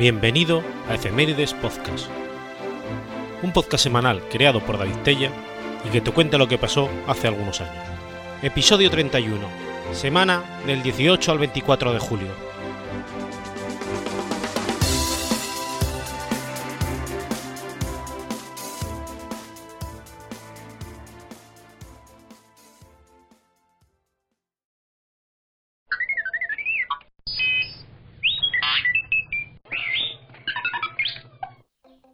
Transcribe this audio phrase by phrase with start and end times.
[0.00, 2.06] Bienvenido a Efemérides Podcast,
[3.42, 5.30] un podcast semanal creado por David Tella
[5.86, 7.84] y que te cuenta lo que pasó hace algunos años.
[8.40, 9.46] Episodio 31,
[9.92, 12.28] semana del 18 al 24 de julio,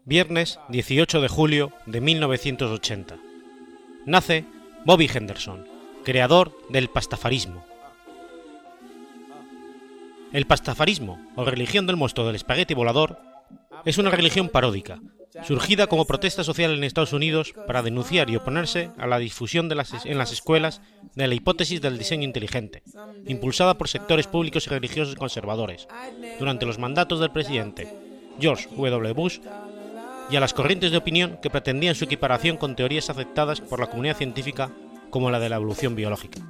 [0.08, 3.16] Viernes 18 de julio de 1980.
[4.04, 4.44] Nace
[4.84, 5.66] Bobby Henderson,
[6.04, 7.64] creador del pastafarismo.
[10.32, 13.18] El pastafarismo, o religión del monstruo del espagueti volador,
[13.84, 15.00] es una religión paródica,
[15.42, 19.74] surgida como protesta social en Estados Unidos para denunciar y oponerse a la difusión de
[19.74, 20.82] las, en las escuelas
[21.16, 22.84] de la hipótesis del diseño inteligente,
[23.26, 25.88] impulsada por sectores públicos y religiosos conservadores,
[26.38, 27.88] durante los mandatos del presidente
[28.38, 29.12] George W.
[29.12, 29.40] Bush
[30.30, 33.86] y a las corrientes de opinión que pretendían su equiparación con teorías aceptadas por la
[33.86, 34.70] comunidad científica
[35.10, 36.40] como la de la evolución biológica.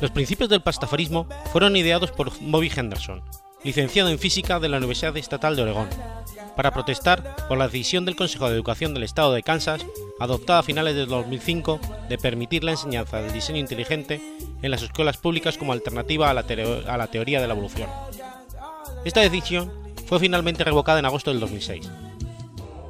[0.00, 3.22] Los principios del pastafarismo fueron ideados por Bobby Henderson,
[3.64, 5.88] licenciado en física de la Universidad Estatal de Oregón,
[6.54, 9.84] para protestar por la decisión del Consejo de Educación del Estado de Kansas,
[10.20, 14.20] adoptada a finales de 2005, de permitir la enseñanza del diseño inteligente
[14.62, 16.44] en las escuelas públicas como alternativa a la,
[16.86, 17.88] a la teoría de la evolución.
[19.04, 19.72] Esta decisión
[20.06, 21.88] fue finalmente revocada en agosto del 2006.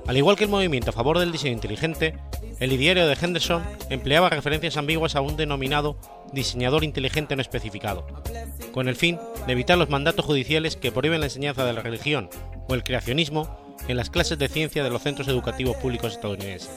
[0.09, 2.15] Al igual que el movimiento a favor del diseño inteligente,
[2.61, 6.01] el ideario de Henderson empleaba referencias ambiguas a un denominado
[6.33, 8.07] diseñador inteligente no especificado,
[8.73, 12.31] con el fin de evitar los mandatos judiciales que prohíben la enseñanza de la religión
[12.69, 16.71] o el creacionismo en las clases de ciencia de los centros educativos públicos estadounidenses.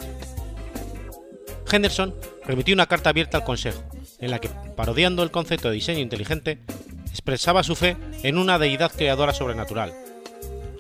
[1.72, 2.14] Henderson
[2.46, 3.82] remitió una carta abierta al Consejo,
[4.20, 6.60] en la que, parodiando el concepto de diseño inteligente,
[7.10, 9.94] expresaba su fe en una deidad creadora sobrenatural,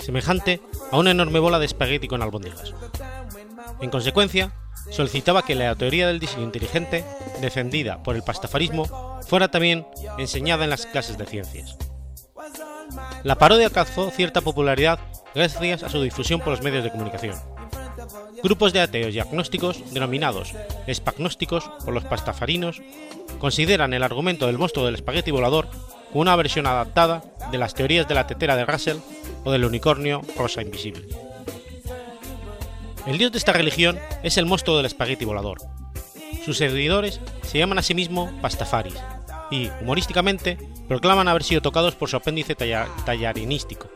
[0.01, 2.73] semejante a una enorme bola de espagueti con albóndigas.
[3.79, 4.53] En consecuencia,
[4.89, 7.06] solicitaba que la teoría del diseño inteligente,
[7.41, 11.78] defendida por el pastafarismo, fuera también enseñada en las clases de ciencias.
[13.23, 15.00] La parodia alcanzó cierta popularidad
[15.34, 17.35] gracias a su difusión por los medios de comunicación.
[18.44, 20.53] Grupos de ateos y agnósticos, denominados
[20.88, 22.81] espagnósticos por los pastafarinos,
[23.40, 25.69] consideran el argumento del monstruo del espagueti volador
[26.13, 28.97] una versión adaptada de las teorías de la tetera de Russell
[29.44, 31.07] o del unicornio rosa invisible.
[33.05, 35.57] El dios de esta religión es el monstruo del espagueti volador.
[36.45, 38.95] Sus seguidores se llaman a sí mismos pastafaris
[39.49, 40.57] y, humorísticamente,
[40.88, 43.89] proclaman haber sido tocados por su apéndice tallarinístico,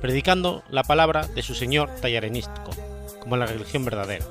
[0.00, 2.70] predicando la palabra de su señor tallarinístico,
[3.20, 4.24] como la religión verdadera.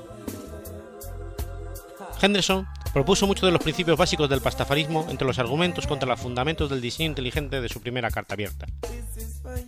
[2.20, 2.66] Henderson
[2.98, 6.80] propuso muchos de los principios básicos del pastafarismo entre los argumentos contra los fundamentos del
[6.80, 8.66] diseño inteligente de su primera carta abierta.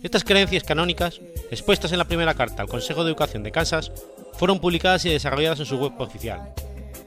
[0.03, 3.93] Estas creencias canónicas, expuestas en la primera carta al Consejo de Educación de Kansas,
[4.33, 6.53] fueron publicadas y desarrolladas en su web oficial,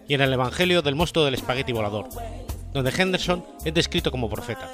[0.09, 2.09] y en el Evangelio del monstruo del espagueti volador,
[2.73, 4.71] donde Henderson es descrito como profeta.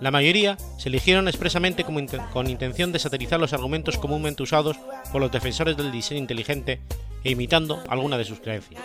[0.00, 4.78] La mayoría se eligieron expresamente con intención de satirizar los argumentos comúnmente usados
[5.12, 6.80] por los defensores del diseño inteligente
[7.22, 8.80] e imitando alguna de sus creencias.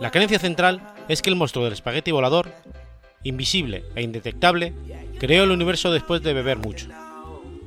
[0.00, 2.52] La creencia central es que el monstruo del espagueti volador,
[3.24, 4.72] invisible e indetectable,
[5.18, 6.88] creó el universo después de beber mucho.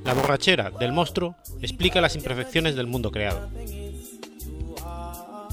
[0.06, 3.50] La borrachera del monstruo explica las imperfecciones del mundo creado.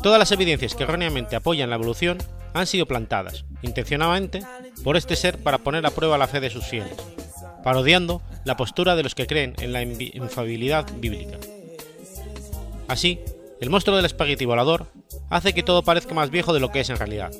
[0.03, 2.19] Todas las evidencias que erróneamente apoyan la evolución
[2.55, 4.43] han sido plantadas, intencionadamente,
[4.85, 6.95] por este ser para poner a prueba la fe de sus fieles,
[7.65, 11.39] parodiando la postura de los que creen en la infabilidad bíblica.
[12.87, 13.19] Así,
[13.61, 14.87] el monstruo del espagueti volador
[15.31, 17.33] hace que todo parezca más viejo de lo que es en realidad.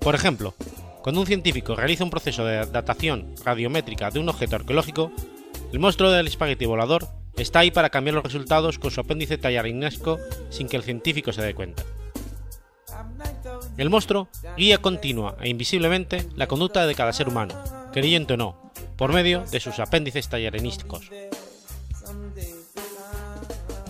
[0.00, 0.54] Por ejemplo,
[1.02, 5.12] cuando un científico realiza un proceso de datación radiométrica de un objeto arqueológico,
[5.72, 10.18] el monstruo del espagueti volador está ahí para cambiar los resultados con su apéndice tallarinesco
[10.50, 11.82] sin que el científico se dé cuenta.
[13.76, 17.54] El monstruo guía continua e invisiblemente la conducta de cada ser humano,
[17.92, 21.10] creyente o no, por medio de sus apéndices tallarinísticos.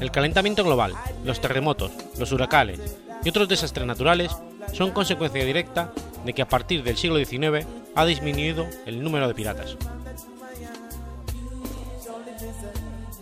[0.00, 0.92] El calentamiento global,
[1.24, 2.80] los terremotos, los huracanes
[3.24, 4.36] y otros desastres naturales
[4.72, 5.92] son consecuencia directa
[6.24, 9.76] de que a partir del siglo XIX ha disminuido el número de piratas.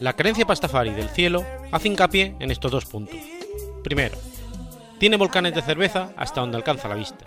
[0.01, 3.19] La creencia pastafari del cielo hace hincapié en estos dos puntos.
[3.85, 4.19] Primero,
[4.99, 7.25] tiene volcanes de cerveza hasta donde alcanza la vista.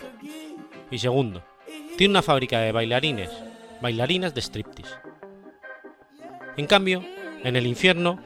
[0.92, 1.42] Y segundo,
[1.98, 3.30] tiene una fábrica de bailarines,
[3.82, 4.96] bailarinas de striptease.
[6.58, 7.04] En cambio,
[7.44, 8.20] en el infierno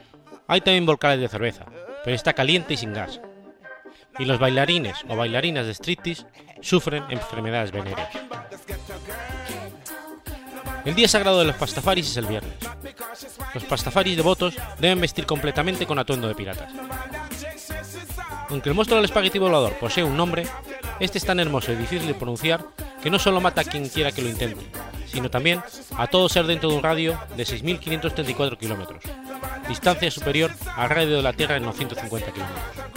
[0.52, 1.64] hay también volcanes de cerveza,
[2.04, 3.20] pero está caliente y sin gas.
[4.18, 6.26] Y los bailarines o bailarinas de striptease
[6.60, 8.10] sufren enfermedades venéreas.
[10.84, 12.52] El día sagrado de los pastafaris es el viernes.
[13.54, 16.70] Los pastafaris devotos deben vestir completamente con atuendo de piratas.
[18.50, 20.46] Aunque el monstruo del espagueti volador posee un nombre,
[21.00, 22.62] este es tan hermoso y difícil de pronunciar
[23.02, 24.60] que no solo mata a quien quiera que lo intente,
[25.06, 25.62] sino también
[25.96, 29.02] a todo ser dentro de un radio de 6.534 kilómetros,
[29.68, 32.92] distancia superior al radio de la Tierra en 950 kilómetros.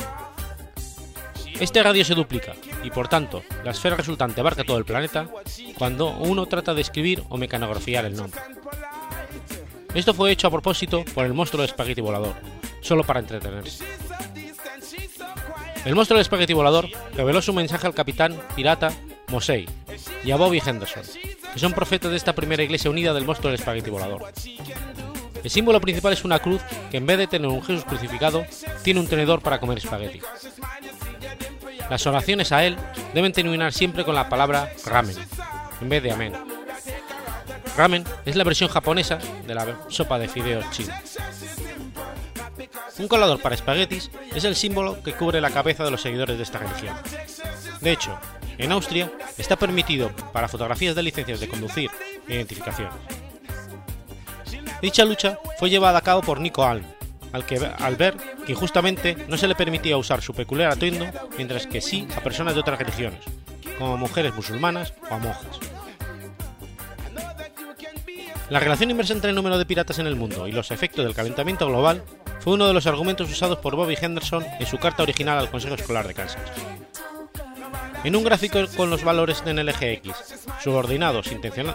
[1.60, 2.54] Este radio se duplica,
[2.84, 5.30] y por tanto, la esfera resultante abarca todo el planeta
[5.78, 8.42] cuando uno trata de escribir o mecanografiar el nombre.
[9.94, 12.36] Esto fue hecho a propósito por el monstruo de espagueti volador,
[12.82, 13.86] solo para entretenerse.
[15.86, 18.92] El monstruo del espagueti volador reveló su mensaje al capitán pirata
[19.30, 19.66] Mosey
[20.26, 21.04] y a Bobby Henderson,
[21.54, 24.34] que son profetas de esta primera iglesia unida del monstruo del espagueti volador.
[25.46, 26.60] El símbolo principal es una cruz
[26.90, 28.44] que en vez de tener un Jesús crucificado,
[28.82, 30.20] tiene un tenedor para comer espagueti.
[31.88, 32.76] Las oraciones a él
[33.14, 35.16] deben terminar siempre con la palabra ramen,
[35.82, 36.34] en vez de amén.
[37.78, 41.00] Ramen es la versión japonesa de la sopa de fideos china.
[42.98, 46.44] Un colador para espaguetis es el símbolo que cubre la cabeza de los seguidores de
[46.44, 46.96] esta religión.
[47.82, 48.18] De hecho,
[48.58, 51.92] en Austria está permitido para fotografías de licencias de conducir
[52.28, 52.90] e identificación.
[54.82, 56.84] Dicha lucha fue llevada a cabo por Nico Alm,
[57.32, 61.06] al, que, al ver que injustamente no se le permitía usar su peculiar atuendo,
[61.38, 63.20] mientras que sí a personas de otras religiones,
[63.78, 65.60] como mujeres musulmanas o a monjas.
[68.50, 71.16] La relación inversa entre el número de piratas en el mundo y los efectos del
[71.16, 72.04] calentamiento global
[72.42, 75.74] fue uno de los argumentos usados por Bobby Henderson en su carta original al Consejo
[75.74, 76.44] Escolar de Kansas.
[78.04, 80.14] En un gráfico con los valores en el eje X,
[80.64, 81.30] subordinados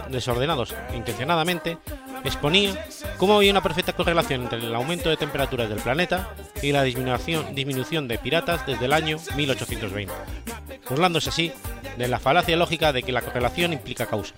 [0.09, 1.77] desordenados intencionadamente,
[2.23, 2.85] exponía
[3.17, 7.53] cómo había una perfecta correlación entre el aumento de temperaturas del planeta y la disminución,
[7.53, 10.13] disminución de piratas desde el año 1820,
[10.89, 11.51] burlándose así
[11.97, 14.33] de la falacia lógica de que la correlación implica causa,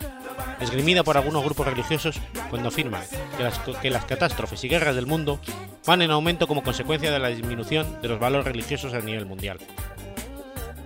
[0.60, 2.20] esgrimida por algunos grupos religiosos
[2.50, 3.04] cuando afirman
[3.38, 5.40] que las, que las catástrofes y guerras del mundo
[5.86, 9.60] van en aumento como consecuencia de la disminución de los valores religiosos a nivel mundial.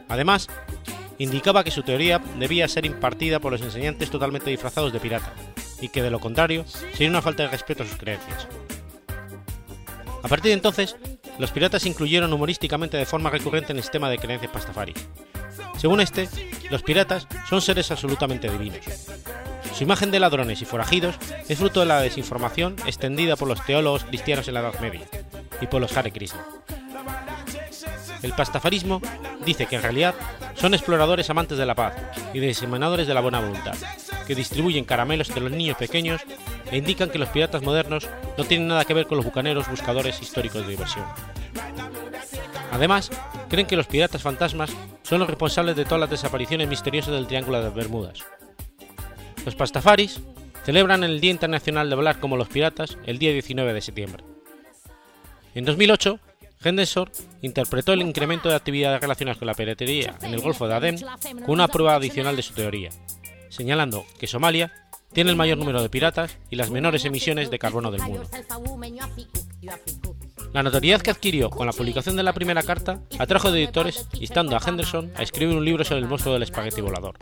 [0.09, 0.47] Además,
[1.17, 5.33] indicaba que su teoría debía ser impartida por los enseñantes totalmente disfrazados de pirata,
[5.81, 8.47] y que de lo contrario sería una falta de respeto a sus creencias.
[10.23, 10.95] A partir de entonces,
[11.39, 14.93] los piratas se incluyeron humorísticamente de forma recurrente en el sistema de creencias pastafari.
[15.77, 16.27] Según este,
[16.71, 18.79] los piratas son seres absolutamente divinos.
[19.73, 21.15] Su imagen de ladrones y forajidos
[21.47, 25.05] es fruto de la desinformación extendida por los teólogos cristianos en la Edad Media
[25.61, 26.43] y por los Hare Krishna.
[28.21, 29.01] El pastafarismo
[29.45, 30.15] dice que en realidad
[30.55, 31.93] son exploradores amantes de la paz
[32.33, 33.75] y diseminadores de la buena voluntad,
[34.25, 36.21] que distribuyen caramelos entre los niños pequeños
[36.71, 40.21] e indican que los piratas modernos no tienen nada que ver con los bucaneros buscadores
[40.21, 41.05] históricos de diversión.
[42.71, 43.09] Además,
[43.49, 44.71] creen que los piratas fantasmas
[45.03, 48.19] son los responsables de todas las desapariciones misteriosas del Triángulo de las Bermudas.
[49.45, 50.19] Los pastafaris
[50.65, 54.23] celebran el Día Internacional de Hablar como los Piratas el día 19 de septiembre.
[55.55, 56.19] En 2008,
[56.63, 57.09] Henderson
[57.41, 60.97] interpretó el incremento de actividades relacionadas con la piratería en el Golfo de Adén
[61.45, 62.89] con una prueba adicional de su teoría,
[63.49, 64.71] señalando que Somalia
[65.13, 68.27] tiene el mayor número de piratas y las menores emisiones de carbono del mundo.
[70.53, 74.55] La notoriedad que adquirió con la publicación de la primera carta atrajo de editores instando
[74.55, 77.17] a Henderson a escribir un libro sobre el monstruo del espagueti volador.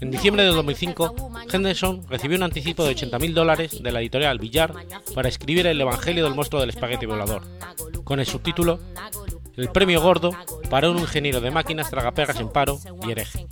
[0.00, 1.14] En diciembre de 2005,
[1.50, 4.74] Henderson recibió un anticipo de 80.000 dólares de la editorial Villar
[5.14, 7.42] para escribir el Evangelio del monstruo del espagueti volador,
[8.04, 8.78] con el subtítulo
[9.56, 10.32] El premio gordo
[10.68, 13.46] para un ingeniero de máquinas tragaperras en paro y hereje.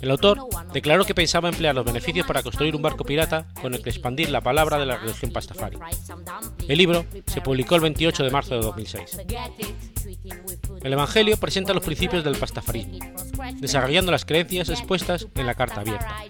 [0.00, 0.38] El autor
[0.72, 4.30] declaró que pensaba emplear los beneficios para construir un barco pirata con el que expandir
[4.30, 5.78] la palabra de la religión pastafari.
[6.68, 9.18] El libro se publicó el 28 de marzo de 2006.
[10.82, 12.98] El Evangelio presenta los principios del pastafarismo,
[13.56, 16.24] desarrollando las creencias expuestas en la carta abierta.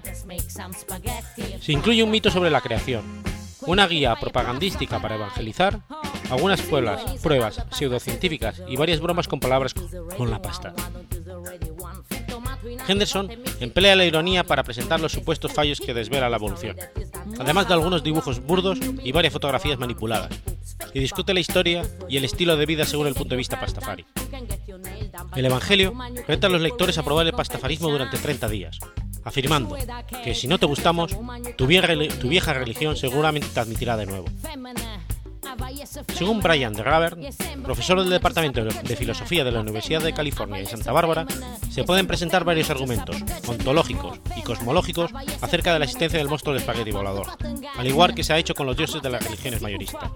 [1.61, 3.03] Se incluye un mito sobre la creación,
[3.63, 5.81] una guía propagandística para evangelizar,
[6.31, 9.75] algunas pruebas, pruebas pseudocientíficas y varias bromas con palabras
[10.17, 10.75] con la pasta.
[12.89, 16.77] Henderson emplea la ironía para presentar los supuestos fallos que desvela la evolución,
[17.39, 20.31] además de algunos dibujos burdos y varias fotografías manipuladas,
[20.95, 24.05] y discute la historia y el estilo de vida según el punto de vista pastafari.
[25.37, 25.95] El Evangelio
[26.27, 28.79] reta a los lectores a probar el pastafarismo durante 30 días,
[29.25, 29.77] afirmando
[30.25, 31.17] que si no te gustamos,
[31.57, 34.27] tu vieja, religión seguramente te admitirá de nuevo.
[36.15, 37.17] Según Brian de Graver,
[37.63, 41.27] profesor del Departamento de Filosofía de la Universidad de California en Santa Bárbara,
[41.71, 45.11] se pueden presentar varios argumentos, ontológicos y cosmológicos,
[45.41, 47.29] acerca de la existencia del monstruo del espagueti volador,
[47.77, 50.11] al igual que se ha hecho con los dioses de las religiones mayoristas.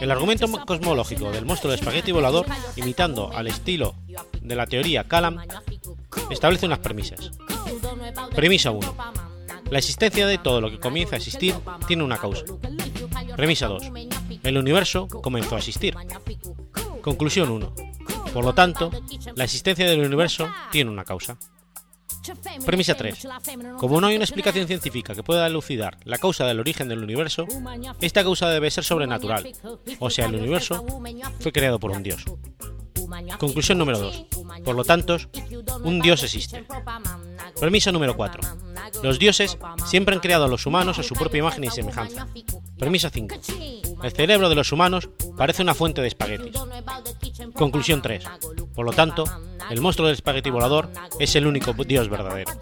[0.00, 3.94] El argumento cosmológico del monstruo del espagueti volador, imitando al estilo
[4.40, 5.38] de la teoría Kalam,
[6.30, 7.30] establece unas premisas.
[8.34, 8.94] Premisa 1.
[9.70, 11.54] La existencia de todo lo que comienza a existir
[11.86, 12.44] tiene una causa.
[13.36, 13.90] Premisa 2.
[14.42, 15.94] El universo comenzó a existir.
[17.02, 17.74] Conclusión 1.
[18.32, 18.90] Por lo tanto,
[19.34, 21.36] la existencia del universo tiene una causa.
[22.66, 23.26] Premisa 3.
[23.78, 27.46] Como no hay una explicación científica que pueda elucidar la causa del origen del universo,
[28.00, 29.50] esta causa debe ser sobrenatural,
[29.98, 30.84] o sea, el universo
[31.40, 32.24] fue creado por un dios.
[33.38, 34.26] Conclusión número 2.
[34.64, 35.16] Por lo tanto,
[35.82, 36.64] un dios existe.
[37.58, 38.42] Premisa número 4.
[39.02, 42.26] Los dioses siempre han creado a los humanos a su propia imagen y semejanza.
[42.78, 43.36] Premisa 5.
[44.02, 46.56] El cerebro de los humanos parece una fuente de espaguetis.
[47.54, 48.24] Conclusión 3.
[48.74, 49.24] Por lo tanto,
[49.70, 52.52] el monstruo del espagueti volador es el único dios verdadero.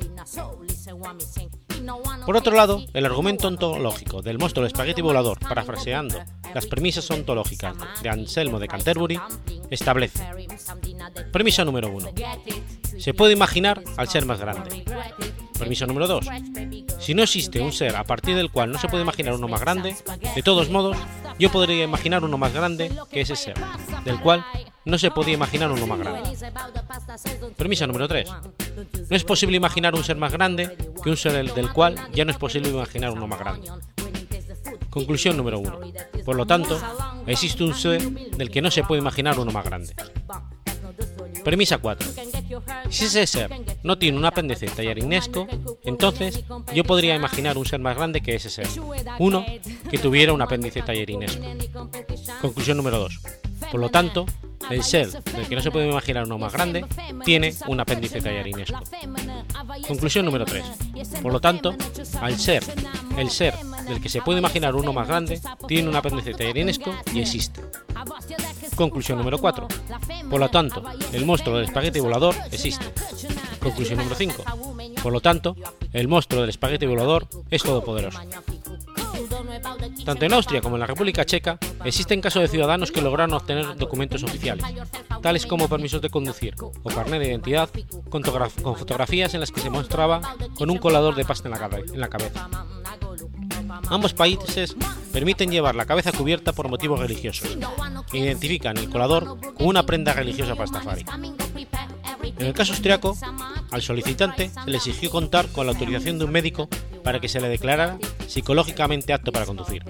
[2.29, 6.23] Por otro lado, el argumento ontológico del monstruo del espagueti volador, parafraseando
[6.55, 9.19] las premisas ontológicas de Anselmo de Canterbury,
[9.71, 10.29] establece.
[11.33, 12.11] Premisa número 1.
[12.99, 14.85] Se puede imaginar al ser más grande.
[15.59, 16.27] Premisa número 2.
[16.99, 19.63] Si no existe un ser a partir del cual no se puede imaginar uno más
[19.63, 19.97] grande,
[20.35, 20.99] de todos modos,
[21.39, 23.55] yo podría imaginar uno más grande que ese ser,
[24.05, 24.45] del cual
[24.89, 26.31] no se podía imaginar uno más grande.
[27.57, 28.29] Premisa número 3.
[29.11, 32.31] No es posible imaginar un ser más grande que un ser del cual ya no
[32.31, 33.71] es posible imaginar uno más grande.
[34.89, 35.81] Conclusión número 1.
[36.25, 36.81] Por lo tanto,
[37.27, 39.95] existe un ser del que no se puede imaginar uno más grande.
[41.45, 42.09] Premisa 4.
[42.89, 43.51] Si ese ser
[43.83, 45.47] no tiene un apéndice tallarinesco,
[45.85, 48.67] entonces yo podría imaginar un ser más grande que ese ser,
[49.19, 49.45] uno
[49.91, 51.43] que tuviera un apéndice tallarinesco.
[52.41, 53.21] Conclusión número 2.
[53.71, 54.25] Por lo tanto,
[54.71, 56.85] el ser del que no se puede imaginar uno más grande
[57.25, 58.79] tiene un apéndice tallarinesco.
[59.87, 60.65] Conclusión número 3.
[61.23, 61.75] Por lo tanto,
[62.21, 62.65] al ser,
[63.17, 63.55] el ser
[63.87, 67.61] del que se puede imaginar uno más grande tiene un apéndice tallarinesco y existe.
[68.75, 69.67] Conclusión número 4.
[70.31, 70.83] Por lo tanto,
[71.13, 72.85] el monstruo del espagueti volador existe.
[73.61, 74.45] Conclusión número 5.
[75.03, 75.57] Por lo tanto,
[75.93, 78.21] el monstruo del espagueti volador es todopoderoso.
[80.05, 83.77] Tanto en Austria como en la República Checa existen casos de ciudadanos que lograron obtener
[83.77, 84.65] documentos oficiales,
[85.23, 87.71] tales como permisos de conducir o carnet de identidad
[88.09, 90.21] con fotografías en las que se mostraba
[90.55, 92.49] con un colador de pasta en la cabeza.
[93.89, 94.77] Ambos países
[95.13, 97.57] permiten llevar la cabeza cubierta por motivos religiosos
[98.13, 101.05] e identifican el colador como una prenda religiosa pastafari.
[102.39, 103.17] En el caso austriaco,
[103.71, 106.69] al solicitante le exigió contar con la autorización de un médico
[107.03, 109.83] para que se le declarara psicológicamente apto para conducir.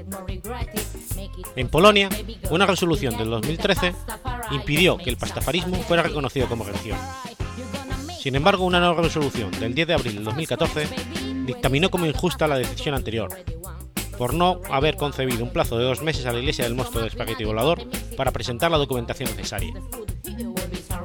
[1.57, 2.09] En Polonia,
[2.51, 3.95] una resolución del 2013
[4.53, 6.99] impidió que el pastafarismo fuera reconocido como religión.
[8.21, 10.89] Sin embargo, una nueva resolución del 10 de abril del 2014
[11.47, 13.31] dictaminó como injusta la decisión anterior,
[14.17, 17.11] por no haber concebido un plazo de dos meses a la Iglesia del Monstruo del
[17.11, 19.73] Espagueti Volador para presentar la documentación necesaria.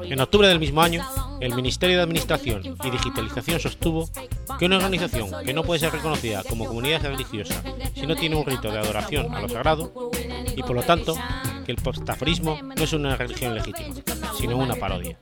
[0.04, 1.06] En octubre del mismo año,
[1.44, 4.10] el Ministerio de Administración y Digitalización sostuvo
[4.58, 7.62] que una organización que no puede ser reconocida como comunidad religiosa
[7.94, 10.12] si no tiene un rito de adoración a lo sagrado,
[10.56, 11.18] y por lo tanto
[11.66, 13.94] que el postaforismo no es una religión legítima,
[14.38, 15.18] sino una parodia.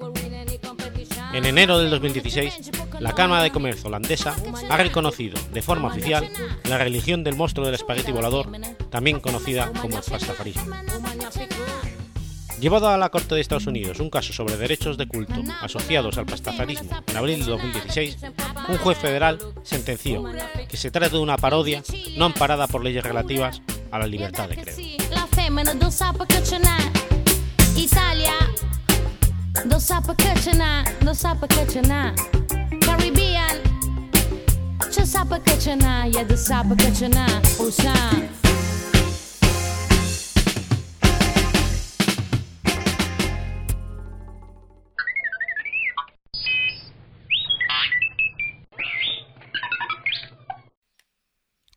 [1.33, 4.35] En enero del 2016, la Cámara de Comercio holandesa
[4.69, 6.29] ha reconocido de forma oficial
[6.65, 8.47] la religión del monstruo del espagueti volador,
[8.91, 10.75] también conocida como el pastafarismo.
[12.61, 16.27] Llevado a la Corte de Estados Unidos un caso sobre derechos de culto asociados al
[16.27, 18.17] pastafarismo en abril de 2016,
[18.69, 20.23] un juez federal sentenció
[20.69, 21.81] que se trata de una parodia
[22.17, 24.77] no amparada por leyes relativas a la libertad de credo.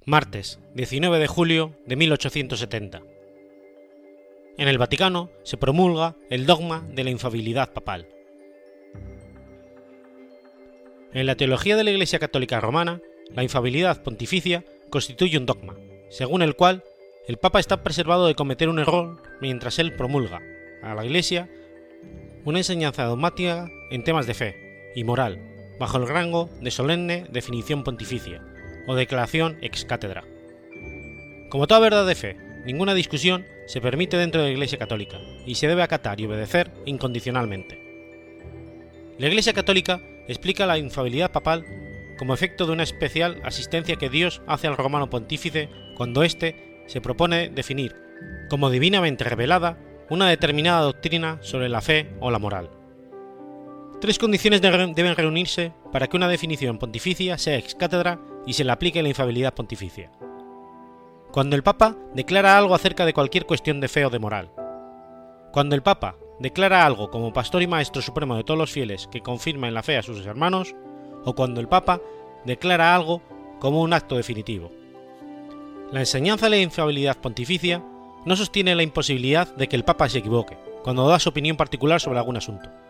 [0.07, 3.01] Martes, 19 de julio de 1870.
[4.59, 8.07] En el Vaticano se promulga el dogma de la infabilidad papal.
[11.15, 13.01] En la teología de la Iglesia Católica Romana,
[13.35, 15.75] la infabilidad pontificia constituye un dogma,
[16.11, 16.85] según el cual
[17.27, 20.43] el Papa está preservado de cometer un error mientras él promulga
[20.83, 21.49] a la Iglesia
[22.45, 25.41] una enseñanza dogmática en temas de fe y moral,
[25.81, 28.43] bajo el rango de solemne definición pontificia
[28.87, 30.25] o declaración ex cátedra.
[31.51, 35.55] Como toda verdad de fe, ninguna discusión se permite dentro de la Iglesia Católica y
[35.55, 37.81] se debe acatar y obedecer incondicionalmente.
[39.19, 41.65] La Iglesia Católica explica la infabilidad papal
[42.19, 47.01] como efecto de una especial asistencia que Dios hace al romano pontífice cuando éste se
[47.01, 47.95] propone definir,
[48.49, 49.79] como divinamente revelada,
[50.11, 52.71] una determinada doctrina sobre la fe o la moral.
[54.05, 58.71] Tres condiciones deben reunirse para que una definición pontificia sea ex cátedra y se le
[58.71, 60.11] aplique la infabilidad pontificia.
[61.33, 64.51] Cuando el Papa declara algo acerca de cualquier cuestión de fe o de moral.
[65.55, 69.23] Cuando el Papa declara algo como pastor y maestro supremo de todos los fieles que
[69.23, 70.75] confirma en la fe a sus hermanos,
[71.25, 72.03] o cuando el Papa
[72.45, 73.23] declara algo
[73.59, 74.71] como un acto definitivo.
[75.93, 77.83] La enseñanza de la infabilidad pontificia
[78.27, 82.03] no sostiene la imposibilidad de que el Papa se equivoque cuando da su opinión particular
[82.03, 82.84] sobre algún asunto.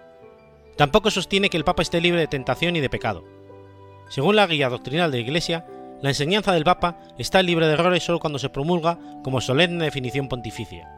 [0.76, 3.24] Tampoco sostiene que el Papa esté libre de tentación y de pecado.
[4.08, 5.66] Según la guía doctrinal de la Iglesia,
[6.02, 10.28] la enseñanza del Papa está libre de errores solo cuando se promulga como solemne definición
[10.28, 10.90] pontificia,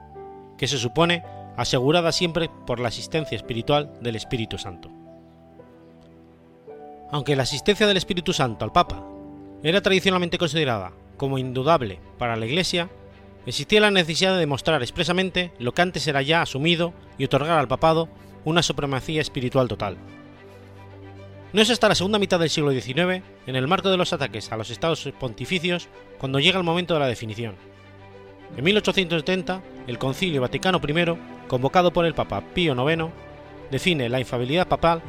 [0.58, 1.22] que se supone
[1.56, 4.90] asegurada siempre por la asistencia espiritual del Espíritu Santo.
[7.10, 9.04] Aunque la asistencia del Espíritu Santo al Papa
[9.62, 12.90] era tradicionalmente considerada como indudable para la Iglesia,
[13.46, 17.68] existía la necesidad de demostrar expresamente lo que antes era ya asumido y otorgar al
[17.68, 18.08] papado
[18.46, 19.96] una supremacía espiritual total.
[21.52, 24.52] No es hasta la segunda mitad del siglo XIX, en el marco de los ataques
[24.52, 25.88] a los estados pontificios,
[26.18, 27.56] cuando llega el momento de la definición.
[28.56, 33.06] En 1870, el Concilio Vaticano I, convocado por el Papa Pío IX,
[33.70, 35.02] define la infabilidad papal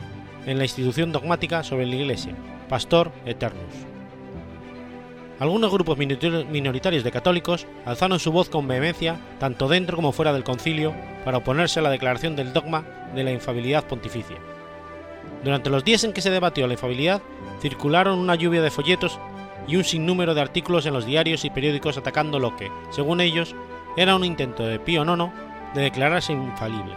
[0.48, 2.36] en la institución dogmática sobre la Iglesia,
[2.68, 3.97] Pastor Eternus.
[5.40, 10.44] Algunos grupos minoritarios de católicos alzaron su voz con vehemencia tanto dentro como fuera del
[10.44, 14.38] concilio para oponerse a la declaración del dogma de la infabilidad pontificia.
[15.44, 17.22] Durante los días en que se debatió la infabilidad,
[17.62, 19.20] circularon una lluvia de folletos
[19.68, 23.56] y un sinnúmero de artículos en los diarios y periódicos atacando lo que, según ellos,
[23.96, 25.32] era un intento de Pío IX
[25.76, 26.96] de declararse infalible.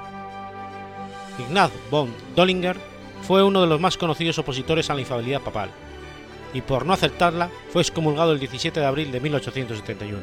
[1.38, 2.76] Ignaz von Dollinger
[3.22, 5.70] fue uno de los más conocidos opositores a la infabilidad papal,
[6.52, 10.18] y por no aceptarla fue excomulgado el 17 de abril de 1871.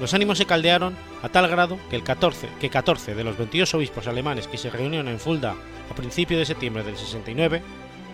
[0.00, 3.74] Los ánimos se caldearon a tal grado que, el 14, que 14 de los 22
[3.74, 5.54] obispos alemanes que se reunieron en Fulda
[5.90, 7.62] a principios de septiembre del 69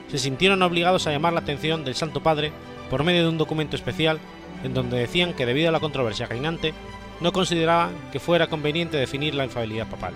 [0.09, 2.53] se sintieron obligados a llamar la atención del Santo Padre
[2.91, 4.19] por medio de un documento especial
[4.65, 6.75] en donde decían que debido a la controversia reinante
[7.21, 10.15] no consideraban que fuera conveniente definir la infalibilidad papal.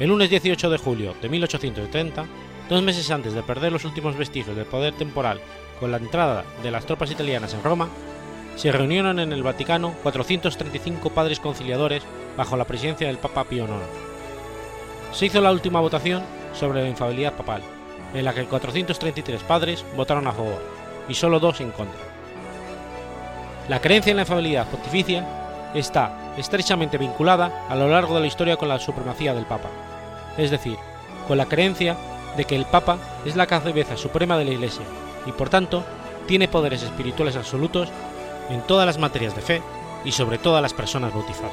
[0.00, 2.26] El lunes 18 de julio de 1870
[2.68, 5.40] dos meses antes de perder los últimos vestigios del poder temporal
[5.80, 7.88] con la entrada de las tropas italianas en Roma,
[8.56, 12.02] se reunieron en el Vaticano 435 padres conciliadores
[12.36, 13.74] bajo la presidencia del Papa Pío IX.
[15.12, 16.22] Se hizo la última votación
[16.52, 17.62] sobre la infabilidad papal,
[18.14, 20.62] en la que 433 padres votaron a favor
[21.08, 22.00] y solo dos en contra.
[23.68, 28.56] La creencia en la infabilidad pontificia está estrechamente vinculada a lo largo de la historia
[28.56, 29.68] con la supremacía del Papa,
[30.38, 30.76] es decir,
[31.26, 31.96] con la creencia
[32.36, 34.84] de que el Papa es la cabeza suprema de la Iglesia
[35.26, 35.84] y por tanto
[36.26, 37.88] tiene poderes espirituales absolutos
[38.50, 39.62] en todas las materias de fe
[40.04, 41.52] y sobre todas las personas bautizadas.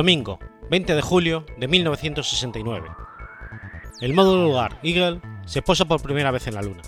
[0.00, 0.38] Domingo,
[0.70, 2.88] 20 de julio de 1969.
[4.00, 6.80] El módulo lugar Eagle se posa por primera vez en la Luna.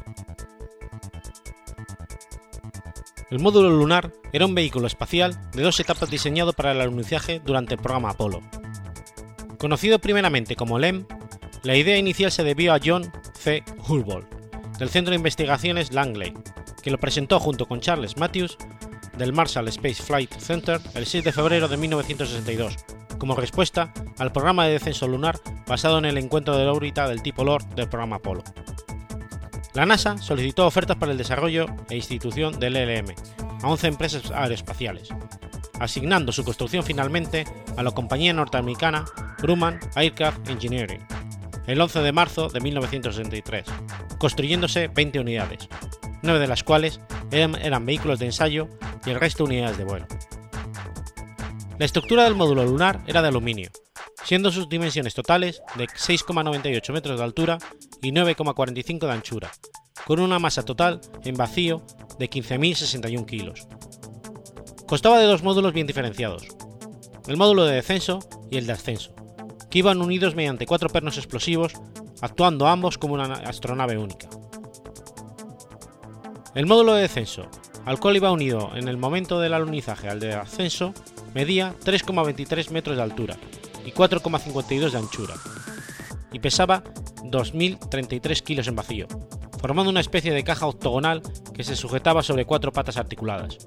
[3.31, 7.75] El módulo lunar era un vehículo espacial de dos etapas diseñado para el alunizaje durante
[7.75, 8.41] el programa Apolo.
[9.59, 11.05] Conocido primeramente como LEM,
[11.65, 13.63] la idea inicial se debió a John C.
[13.87, 14.27] Hulbol,
[14.79, 16.33] del Centro de Investigaciones Langley,
[16.83, 18.57] que lo presentó junto con Charles Matthews
[19.19, 22.77] del Marshall Space Flight Center el 6 de febrero de 1962,
[23.23, 27.23] como respuesta al programa de descenso lunar basado en el encuentro de la órbita del
[27.23, 28.43] tipo LOR del programa Apollo.
[29.75, 33.15] La NASA solicitó ofertas para el desarrollo e institución del LM
[33.63, 35.11] a 11 empresas aeroespaciales,
[35.79, 37.45] asignando su construcción finalmente
[37.77, 39.05] a la compañía norteamericana
[39.41, 41.07] Grumman Aircraft Engineering,
[41.69, 43.67] el 11 de marzo de 1963,
[44.19, 45.69] construyéndose 20 unidades,
[46.23, 46.99] 9 de las cuales
[47.31, 48.69] eran, vehículos de ensayo
[49.07, 50.07] y el resto unidades de vuelo.
[51.79, 53.71] La estructura del módulo lunar era de aluminio,
[54.25, 57.59] siendo sus dimensiones totales de 6,98 metros de altura
[58.03, 59.51] y 9,45 de anchura,
[60.07, 61.83] con una masa total en vacío
[62.19, 63.67] de 15.061 kilos.
[64.87, 66.47] Costaba de dos módulos bien diferenciados,
[67.27, 68.19] el módulo de descenso
[68.51, 69.15] y el de ascenso,
[69.71, 71.73] que iban unidos mediante cuatro pernos explosivos,
[72.21, 74.29] actuando ambos como una astronave única.
[76.55, 77.49] El módulo de descenso,
[77.87, 80.93] al cual iba unido en el momento del alunizaje al de ascenso,
[81.35, 83.37] medía 3,23 metros de altura
[83.85, 85.35] y 4,52 de anchura,
[86.33, 86.83] y pesaba
[87.25, 89.07] 2.033 kilos en vacío,
[89.61, 91.23] formando una especie de caja octogonal
[91.55, 93.59] que se sujetaba sobre cuatro patas articuladas,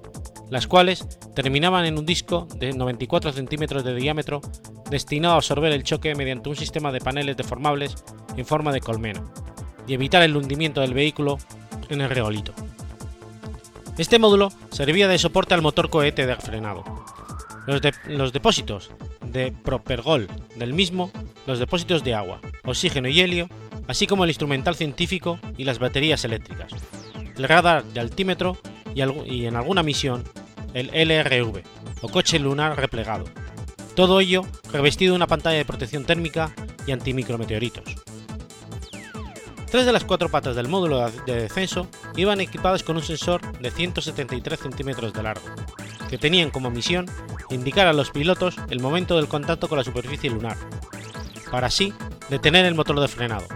[0.49, 4.41] las cuales terminaban en un disco de 94 centímetros de diámetro
[4.89, 7.95] destinado a absorber el choque mediante un sistema de paneles deformables
[8.37, 9.23] en forma de colmena
[9.87, 11.37] y evitar el hundimiento del vehículo
[11.89, 12.53] en el reolito.
[13.97, 16.83] Este módulo servía de soporte al motor cohete de frenado.
[17.67, 18.91] Los, depósitos
[19.25, 21.11] de propergol del mismo,
[21.47, 23.49] los depósitos de agua, oxígeno y helio,
[23.87, 26.71] así como el instrumental científico y las baterías eléctricas,
[27.35, 28.57] el radar de altímetro
[28.93, 29.01] y,
[29.45, 30.23] en alguna misión
[30.73, 31.63] el LRV,
[32.01, 33.25] o coche lunar replegado.
[33.95, 36.53] Todo ello revestido de una pantalla de protección térmica
[36.85, 37.83] y antimicrometeoritos.
[39.71, 43.71] Tres de las cuatro patas del módulo de descenso iban equipadas con un sensor de
[43.71, 45.45] 173 centímetros de largo,
[46.09, 47.07] que tenían como misión
[47.49, 50.57] indicar a los pilotos el momento del contacto con la superficie lunar,
[51.51, 51.93] para así
[52.29, 53.47] detener el motor de frenado,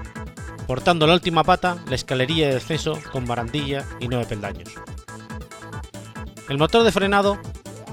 [0.67, 4.69] portando la última pata la escalerilla de descenso con barandilla y nueve peldaños.
[6.47, 7.39] El motor de frenado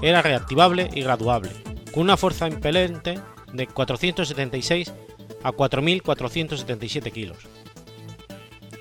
[0.02, 1.50] era reactivable y graduable,
[1.92, 3.20] con una fuerza impelente
[3.52, 4.92] de 476
[5.42, 7.38] a 4.477 kilos,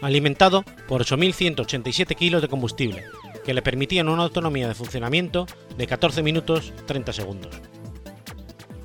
[0.01, 3.05] alimentado por 8.187 kilos de combustible,
[3.45, 5.45] que le permitían una autonomía de funcionamiento
[5.77, 7.55] de 14 minutos 30 segundos.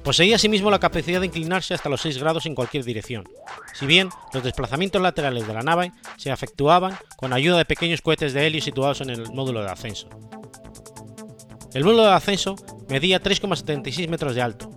[0.05, 3.29] Poseía asimismo la capacidad de inclinarse hasta los 6 grados en cualquier dirección,
[3.75, 8.33] si bien los desplazamientos laterales de la nave se efectuaban con ayuda de pequeños cohetes
[8.33, 10.09] de helio situados en el módulo de ascenso.
[11.75, 12.57] El módulo de ascenso
[12.89, 14.71] medía 3,76 metros de alto,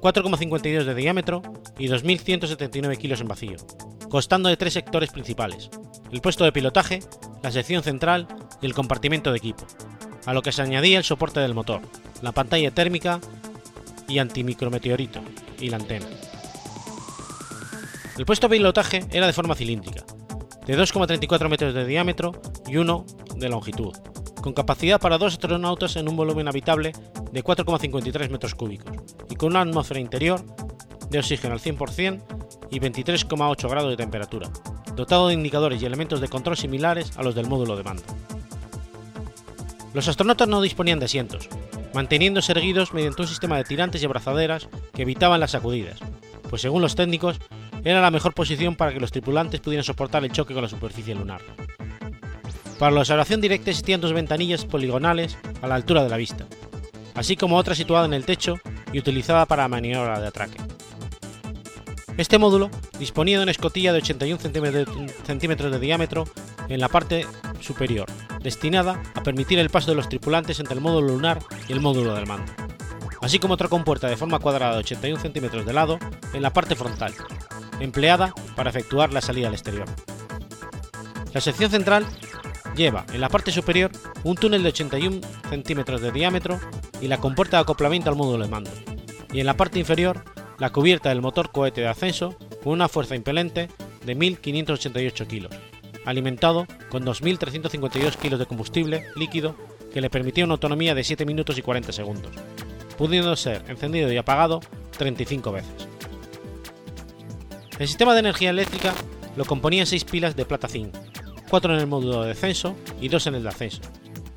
[0.00, 1.42] 4,52 de diámetro
[1.78, 3.56] y 2.179 kilos en vacío,
[4.08, 5.70] constando de tres sectores principales,
[6.12, 7.00] el puesto de pilotaje,
[7.42, 8.26] la sección central
[8.60, 9.66] y el compartimento de equipo,
[10.24, 11.80] a lo que se añadía el soporte del motor,
[12.22, 13.20] la pantalla térmica
[14.08, 15.20] y antimicrometeorito
[15.60, 16.06] y la antena.
[18.16, 20.04] El puesto de pilotaje era de forma cilíndrica,
[20.66, 23.94] de 2,34 metros de diámetro y 1 de longitud,
[24.42, 26.92] con capacidad para dos astronautas en un volumen habitable
[27.30, 28.96] de 4,53 metros cúbicos
[29.28, 30.44] y con una atmósfera interior
[31.10, 32.22] de oxígeno al 100%
[32.70, 34.50] y 23,8 grados de temperatura,
[34.96, 38.02] dotado de indicadores y elementos de control similares a los del módulo de mando.
[39.94, 41.48] Los astronautas no disponían de asientos,
[41.94, 46.00] manteniéndose erguidos mediante un sistema de tirantes y abrazaderas que evitaban las sacudidas,
[46.50, 47.38] pues según los técnicos
[47.84, 51.14] era la mejor posición para que los tripulantes pudieran soportar el choque con la superficie
[51.14, 51.40] lunar.
[52.78, 56.44] Para la observación directa existían dos ventanillas poligonales a la altura de la vista,
[57.14, 58.56] así como otra situada en el techo
[58.92, 60.75] y utilizada para maniobra de atraque.
[62.16, 64.38] Este módulo disponía de una escotilla de 81
[65.24, 66.24] centímetros de diámetro
[66.68, 67.26] en la parte
[67.60, 68.06] superior,
[68.42, 72.14] destinada a permitir el paso de los tripulantes entre el módulo lunar y el módulo
[72.14, 72.50] del mando,
[73.20, 75.98] así como otra compuerta de forma cuadrada de 81 centímetros de lado
[76.32, 77.12] en la parte frontal,
[77.80, 79.86] empleada para efectuar la salida al exterior.
[81.34, 82.06] La sección central
[82.76, 83.90] Lleva en la parte superior
[84.22, 86.60] un túnel de 81 centímetros de diámetro
[87.00, 88.70] y la compuerta de acoplamiento al módulo de mando,
[89.32, 90.22] y en la parte inferior
[90.58, 93.68] la cubierta del motor cohete de ascenso con una fuerza impelente
[94.04, 95.52] de 1.588 kilos,
[96.04, 99.56] alimentado con 2.352 kilos de combustible líquido
[99.92, 102.32] que le permitía una autonomía de 7 minutos y 40 segundos,
[102.96, 104.60] pudiendo ser encendido y apagado
[104.96, 105.88] 35 veces.
[107.78, 108.94] El sistema de energía eléctrica
[109.36, 110.94] lo componían 6 pilas de plata zinc,
[111.50, 113.82] 4 en el módulo de descenso y 2 en el de ascenso,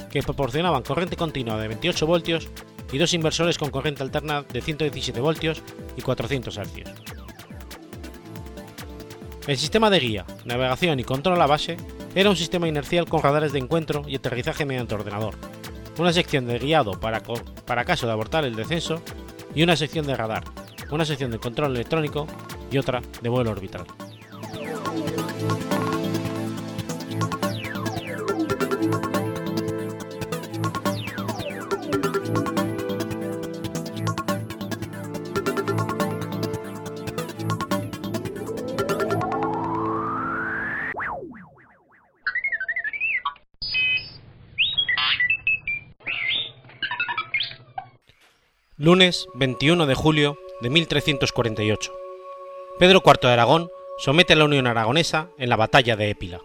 [0.10, 2.50] que proporcionaban corriente continua de 28 voltios
[2.92, 5.62] y dos inversores con corriente alterna de 117 voltios
[5.96, 7.20] y 400 Hz.
[9.48, 11.78] El sistema de guía, navegación y control a la base
[12.16, 15.36] era un sistema inercial con radares de encuentro y aterrizaje mediante ordenador,
[15.98, 17.22] una sección de guiado para,
[17.66, 19.02] para caso de abortar el descenso
[19.56, 20.44] y una sección de radar,
[20.92, 22.28] una sección de control electrónico
[22.72, 23.86] y otra de vuelo orbital.
[48.82, 51.92] Lunes 21 de julio de 1348.
[52.80, 56.40] Pedro IV de Aragón somete a la Unión Aragonesa en la batalla de Épila.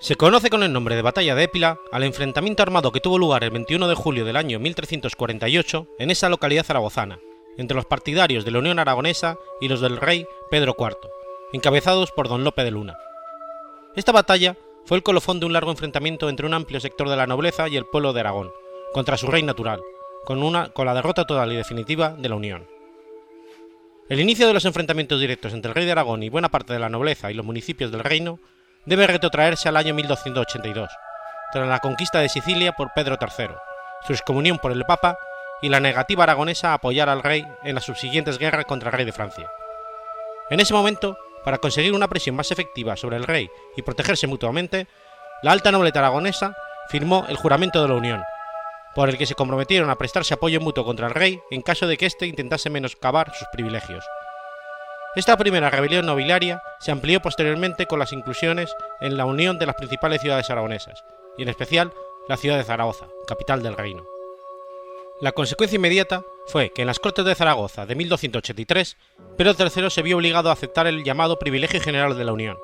[0.00, 3.44] Se conoce con el nombre de Batalla de Épila al enfrentamiento armado que tuvo lugar
[3.44, 7.20] el 21 de julio del año 1348 en esa localidad zaragozana,
[7.56, 10.96] entre los partidarios de la Unión Aragonesa y los del rey Pedro IV,
[11.52, 12.98] encabezados por don Lope de Luna.
[13.94, 17.28] Esta batalla fue el colofón de un largo enfrentamiento entre un amplio sector de la
[17.28, 18.50] nobleza y el pueblo de Aragón,
[18.92, 19.80] contra su rey natural,
[20.24, 22.66] con, la derrota total y definitiva de la Unión.
[24.08, 26.78] El inicio de los enfrentamientos directos entre el rey de Aragón y buena parte de
[26.78, 28.38] la nobleza y los municipios del reino
[28.84, 30.90] debe retrotraerse al año 1282,
[31.52, 33.54] tras la conquista de Sicilia por Pedro III,
[34.06, 35.18] su excomunión por el Papa
[35.62, 39.06] y la negativa aragonesa a apoyar al rey en las subsiguientes guerras contra el rey
[39.06, 39.50] de Francia.
[40.50, 44.86] En ese momento, para conseguir una presión más efectiva sobre el rey y protegerse mutuamente,
[45.42, 46.54] la alta nobleza aragonesa
[46.88, 48.22] firmó el juramento de la Unión,
[48.94, 51.96] por el que se comprometieron a prestarse apoyo mutuo contra el rey en caso de
[51.96, 54.04] que éste intentase menoscabar sus privilegios.
[55.14, 59.76] Esta primera rebelión nobiliaria se amplió posteriormente con las inclusiones en la unión de las
[59.76, 61.04] principales ciudades aragonesas,
[61.38, 61.92] y en especial
[62.28, 64.04] la ciudad de Zaragoza, capital del reino.
[65.20, 68.96] La consecuencia inmediata fue que en las Cortes de Zaragoza de 1283,
[69.38, 72.58] Pedro III se vio obligado a aceptar el llamado privilegio general de la Unión,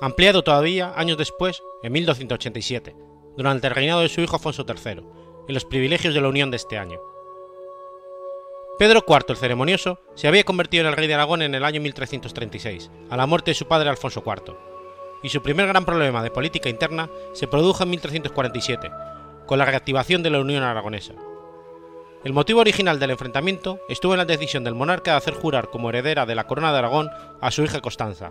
[0.00, 2.96] ampliado todavía años después, en 1287,
[3.36, 5.02] durante el reinado de su hijo Afonso III,
[5.48, 7.00] en los privilegios de la Unión de este año.
[8.78, 11.82] Pedro IV el Ceremonioso se había convertido en el rey de Aragón en el año
[11.82, 14.56] 1336, a la muerte de su padre Alfonso IV,
[15.22, 18.90] y su primer gran problema de política interna se produjo en 1347,
[19.46, 21.12] con la reactivación de la Unión Aragonesa.
[22.24, 25.90] El motivo original del enfrentamiento estuvo en la decisión del monarca de hacer jurar como
[25.90, 28.30] heredera de la corona de Aragón a su hija Constanza,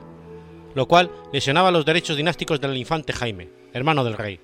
[0.76, 4.39] lo cual lesionaba los derechos dinásticos del infante Jaime, hermano del rey.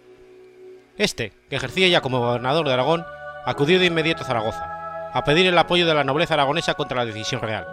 [0.98, 3.06] Este, que ejercía ya como gobernador de Aragón,
[3.46, 7.06] acudió de inmediato a Zaragoza, a pedir el apoyo de la nobleza aragonesa contra la
[7.06, 7.68] decisión real.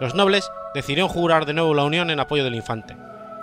[0.00, 2.96] Los nobles decidieron jurar de nuevo la unión en apoyo del infante,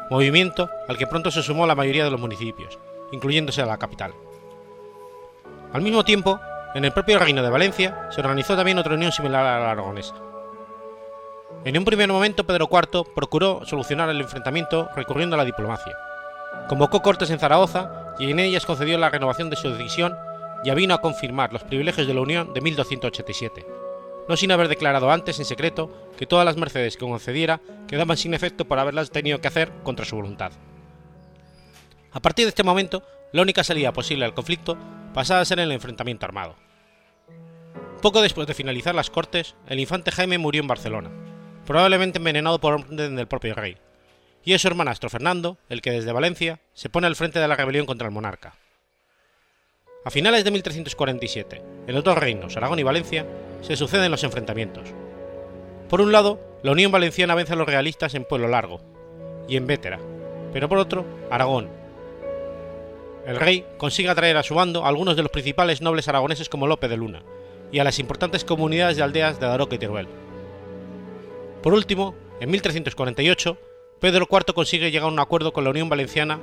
[0.10, 2.80] movimiento al que pronto se sumó la mayoría de los municipios,
[3.12, 4.14] incluyéndose a la capital.
[5.74, 6.40] Al mismo tiempo,
[6.74, 10.16] en el propio reino de Valencia se organizó también otra unión similar a la aragonesa.
[11.66, 15.96] En un primer momento Pedro IV procuró solucionar el enfrentamiento recurriendo a la diplomacia.
[16.68, 20.16] Convocó cortes en Zaragoza y en ellas concedió la renovación de su decisión
[20.64, 23.66] y vino a confirmar los privilegios de la Unión de 1287,
[24.28, 28.34] no sin haber declarado antes en secreto que todas las mercedes que concediera quedaban sin
[28.34, 30.52] efecto por haberlas tenido que hacer contra su voluntad.
[32.12, 34.78] A partir de este momento, la única salida posible al conflicto
[35.14, 36.56] pasaba a ser el enfrentamiento armado.
[38.02, 41.10] Poco después de finalizar las cortes, el infante Jaime murió en Barcelona,
[41.66, 43.78] probablemente envenenado por orden del propio rey,
[44.44, 47.56] y es su hermanastro Fernando el que desde Valencia se pone al frente de la
[47.56, 48.56] rebelión contra el monarca.
[50.04, 53.26] A finales de 1347, en los dos reinos, Aragón y Valencia,
[53.62, 54.90] se suceden los enfrentamientos.
[55.90, 58.82] Por un lado, la Unión Valenciana vence a los realistas en Pueblo Largo
[59.48, 60.00] y en Vétera,
[60.54, 61.70] pero por otro, Aragón.
[63.28, 66.66] El rey consigue atraer a su bando a algunos de los principales nobles aragoneses como
[66.66, 67.22] Lope de Luna
[67.72, 70.08] y a las importantes comunidades de aldeas de Daroca y Teruel.
[71.62, 73.58] Por último, en 1348,
[74.02, 76.40] Pedro IV consigue llegar a un acuerdo con la Unión Valenciana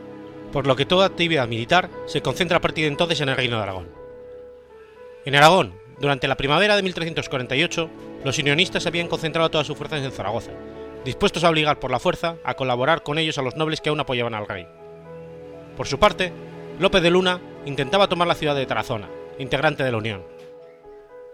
[0.53, 3.57] por lo que toda actividad militar se concentra a partir de entonces en el Reino
[3.57, 3.89] de Aragón.
[5.25, 7.91] En Aragón, durante la primavera de 1348,
[8.25, 10.53] los unionistas habían concentrado todas sus fuerzas en Zaragoza,
[11.05, 13.99] dispuestos a obligar por la fuerza a colaborar con ellos a los nobles que aún
[13.99, 14.69] apoyaban al rey.
[15.77, 16.33] Por su parte,
[16.79, 19.09] López de Luna intentaba tomar la ciudad de Tarazona,
[19.41, 20.23] integrante de la Unión.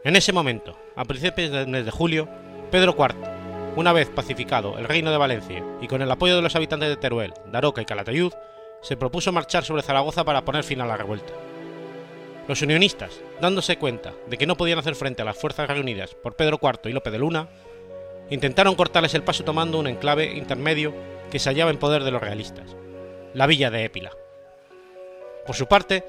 [0.05, 2.31] En ese momento, a principios del mes de julio,
[2.71, 3.34] Pedro IV,
[3.77, 6.97] una vez pacificado el reino de Valencia y con el apoyo de los habitantes de
[6.97, 8.33] Teruel, Daroca y Calatayud,
[8.81, 11.33] se propuso marchar sobre Zaragoza para poner fin a la revuelta.
[12.47, 16.37] Los unionistas, dándose cuenta de que no podían hacer frente a las fuerzas reunidas por
[16.37, 17.49] Pedro IV y Lope de Luna,
[18.31, 20.95] intentaron cortarles el paso tomando un enclave intermedio
[21.31, 22.77] que se hallaba en poder de los realistas,
[23.33, 24.13] la villa de Épila.
[25.47, 26.05] Por su parte,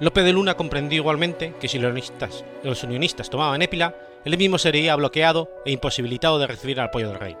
[0.00, 4.58] Lope de Luna comprendió igualmente que si los unionistas, los unionistas tomaban Épila, él mismo
[4.58, 7.36] sería bloqueado e imposibilitado de recibir el apoyo del rey.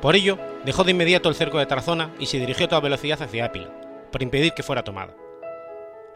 [0.00, 3.22] Por ello, dejó de inmediato el cerco de Tarazona y se dirigió a toda velocidad
[3.22, 3.72] hacia Épila,
[4.12, 5.14] para impedir que fuera tomada.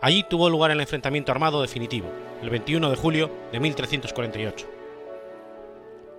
[0.01, 2.09] Allí tuvo lugar el enfrentamiento armado definitivo,
[2.43, 4.67] el 21 de julio de 1348.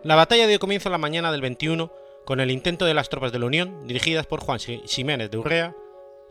[0.03, 1.91] La batalla dio comienzo la mañana del 21
[2.25, 5.75] con el intento de las tropas de la Unión, dirigidas por Juan Ximénez de Urrea,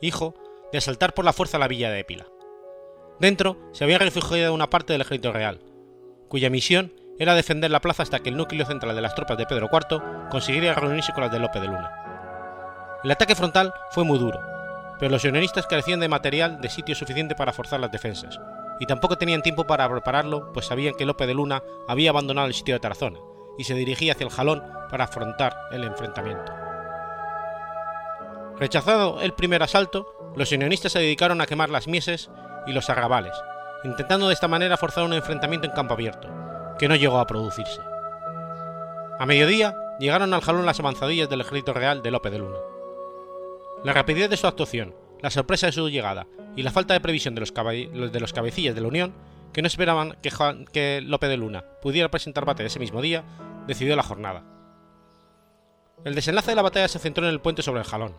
[0.01, 0.35] hijo,
[0.72, 2.27] de asaltar por la fuerza la villa de Épila.
[3.20, 5.61] Dentro se había refugiado una parte del ejército real,
[6.29, 9.46] cuya misión era defender la plaza hasta que el núcleo central de las tropas de
[9.46, 11.90] Pedro IV consiguiera reunirse con las de Lope de Luna.
[13.05, 14.40] El ataque frontal fue muy duro,
[14.98, 18.40] pero los unionistas carecían de material de sitio suficiente para forzar las defensas,
[18.81, 22.55] y tampoco tenían tiempo para prepararlo, pues sabían que Lope de Luna había abandonado el
[22.55, 23.18] sitio de Tarazona
[23.59, 26.53] y se dirigía hacia el Jalón para afrontar el enfrentamiento.
[28.59, 32.31] Rechazado el primer asalto, los unionistas se dedicaron a quemar las mieses
[32.66, 33.35] y los arrabales,
[33.85, 36.29] intentando de esta manera forzar un enfrentamiento en campo abierto,
[36.78, 37.80] que no llegó a producirse.
[39.18, 42.58] A mediodía llegaron al jalón las avanzadillas del ejército real de Lope de Luna.
[43.85, 47.35] La rapidez de su actuación, la sorpresa de su llegada y la falta de previsión
[47.35, 49.14] de los, cabecillas de la Unión,
[49.52, 50.30] que no esperaban que,
[50.72, 53.24] que Lope de Luna pudiera presentar batalla ese mismo día,
[53.66, 54.44] decidió la jornada.
[56.04, 58.16] El desenlace de la batalla se centró en el puente sobre el jalón.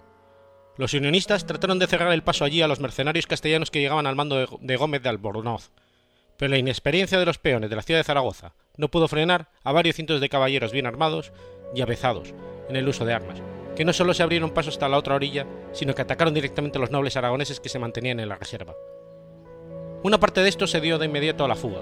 [0.78, 4.16] los unionistas trataron de cerrar el paso allí a los mercenarios castellanos que llegaban al
[4.16, 5.72] mando de Gómez de Albornoz,
[6.44, 9.72] pero la inexperiencia de los peones de la ciudad de Zaragoza no pudo frenar a
[9.72, 11.32] varios cientos de caballeros bien armados
[11.74, 12.34] y avezados
[12.68, 13.42] en el uso de armas,
[13.78, 16.82] que no solo se abrieron paso hasta la otra orilla, sino que atacaron directamente a
[16.82, 18.76] los nobles aragoneses que se mantenían en la reserva.
[20.04, 21.80] Una parte de esto se dio de inmediato a la fuga,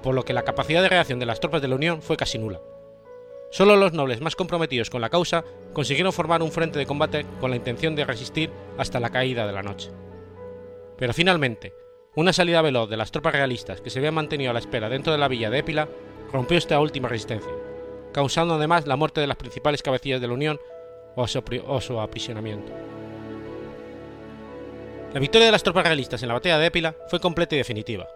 [0.00, 2.38] por lo que la capacidad de reacción de las tropas de la Unión fue casi
[2.38, 2.60] nula.
[3.50, 7.50] Solo los nobles más comprometidos con la causa consiguieron formar un frente de combate con
[7.50, 9.90] la intención de resistir hasta la caída de la noche.
[10.96, 11.72] Pero finalmente,
[12.14, 15.12] una salida veloz de las tropas realistas que se habían mantenido a la espera dentro
[15.12, 15.88] de la villa de Épila
[16.32, 17.52] rompió esta última resistencia,
[18.12, 20.58] causando además la muerte de las principales cabecillas de la Unión
[21.16, 22.72] o su, aprisionamiento.
[25.12, 28.06] La victoria de las tropas realistas en la batalla de Épila fue completa y definitiva.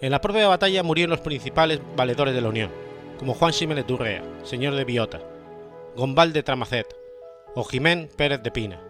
[0.00, 2.70] En la propia batalla murieron los principales valedores de la Unión,
[3.18, 5.20] como Juan Ximénez Durrea, señor de Biota,
[5.96, 6.96] Gombal de Tramacet
[7.54, 8.80] o Jimén Pérez de Pina.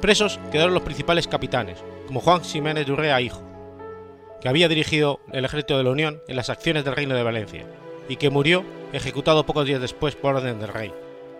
[0.00, 3.42] Presos quedaron los principales capitanes, como Juan Ximénez Durrea hijo,
[4.40, 7.66] que había dirigido el ejército de la Unión en las acciones del Reino de Valencia,
[8.08, 10.92] y que murió ejecutado pocos días después por orden del rey,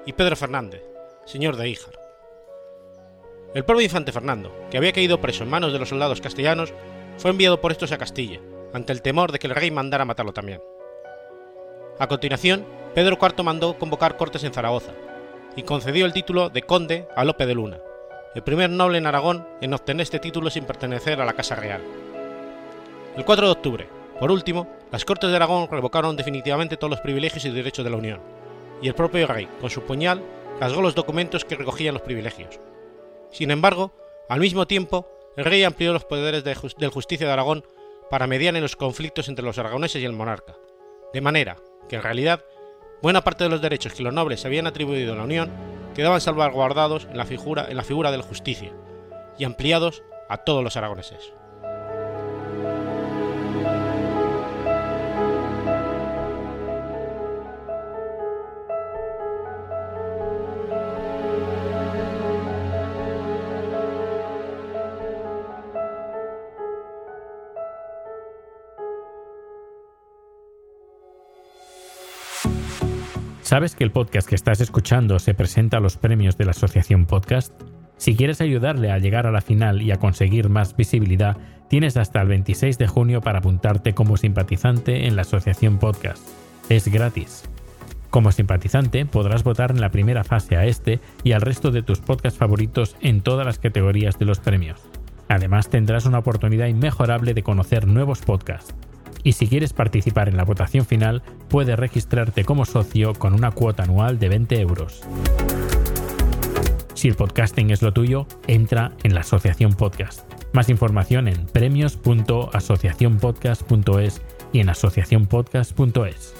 [0.07, 0.83] y Pedro Fernández,
[1.24, 1.94] señor de Híjar.
[3.55, 6.72] El propio infante Fernando, que había caído preso en manos de los soldados castellanos,
[7.18, 8.40] fue enviado por estos a Castilla,
[8.72, 10.61] ante el temor de que el rey mandara matarlo también.
[11.98, 14.92] A continuación, Pedro IV mandó convocar cortes en Zaragoza,
[15.57, 17.79] y concedió el título de conde a Lope de Luna,
[18.34, 21.80] el primer noble en Aragón en obtener este título sin pertenecer a la Casa Real.
[23.16, 27.44] El 4 de octubre, por último, las Cortes de Aragón revocaron definitivamente todos los privilegios
[27.44, 28.20] y derechos de la Unión,
[28.82, 30.20] y el propio rey, con su puñal,
[30.60, 32.58] rasgó los documentos que recogían los privilegios.
[33.30, 33.92] Sin embargo,
[34.28, 37.64] al mismo tiempo, el rey amplió los poderes del justicia de Aragón
[38.10, 40.56] para mediar en los conflictos entre los aragoneses y el monarca,
[41.12, 41.56] de manera
[41.88, 42.44] que en realidad
[43.02, 47.07] buena parte de los derechos que los nobles habían atribuido a la Unión quedaban salvaguardados
[47.11, 48.72] en la figura, en la figura del justicia
[49.38, 51.33] y ampliados a todos los aragoneses.
[73.54, 77.06] ¿Sabes que el podcast que estás escuchando se presenta a los premios de la Asociación
[77.06, 77.52] Podcast?
[77.96, 81.36] Si quieres ayudarle a llegar a la final y a conseguir más visibilidad,
[81.68, 86.20] tienes hasta el 26 de junio para apuntarte como simpatizante en la Asociación Podcast.
[86.68, 87.48] Es gratis.
[88.10, 92.00] Como simpatizante podrás votar en la primera fase a este y al resto de tus
[92.00, 94.80] podcasts favoritos en todas las categorías de los premios.
[95.28, 98.74] Además tendrás una oportunidad inmejorable de conocer nuevos podcasts
[99.24, 103.82] y si quieres participar en la votación final, puedes registrarte como socio con una cuota
[103.82, 105.00] anual de 20 euros.
[106.92, 110.30] Si el podcasting es lo tuyo, entra en la Asociación Podcast.
[110.52, 116.34] Más información en premios.asociacionpodcast.es y en asociacionpodcast.es.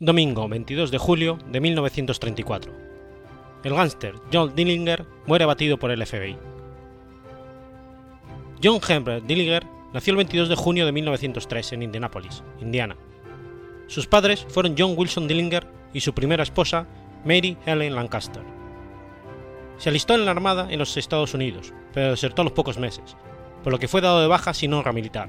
[0.00, 2.91] Domingo 22 de julio de 1934
[3.64, 6.36] el gángster John Dillinger muere abatido por el FBI.
[8.62, 12.96] John Henry Dillinger nació el 22 de junio de 1903 en Indianapolis, Indiana.
[13.86, 16.86] Sus padres fueron John Wilson Dillinger y su primera esposa,
[17.24, 18.42] Mary Helen Lancaster.
[19.78, 23.16] Se alistó en la Armada en los Estados Unidos, pero desertó a los pocos meses,
[23.62, 25.28] por lo que fue dado de baja sin honra militar.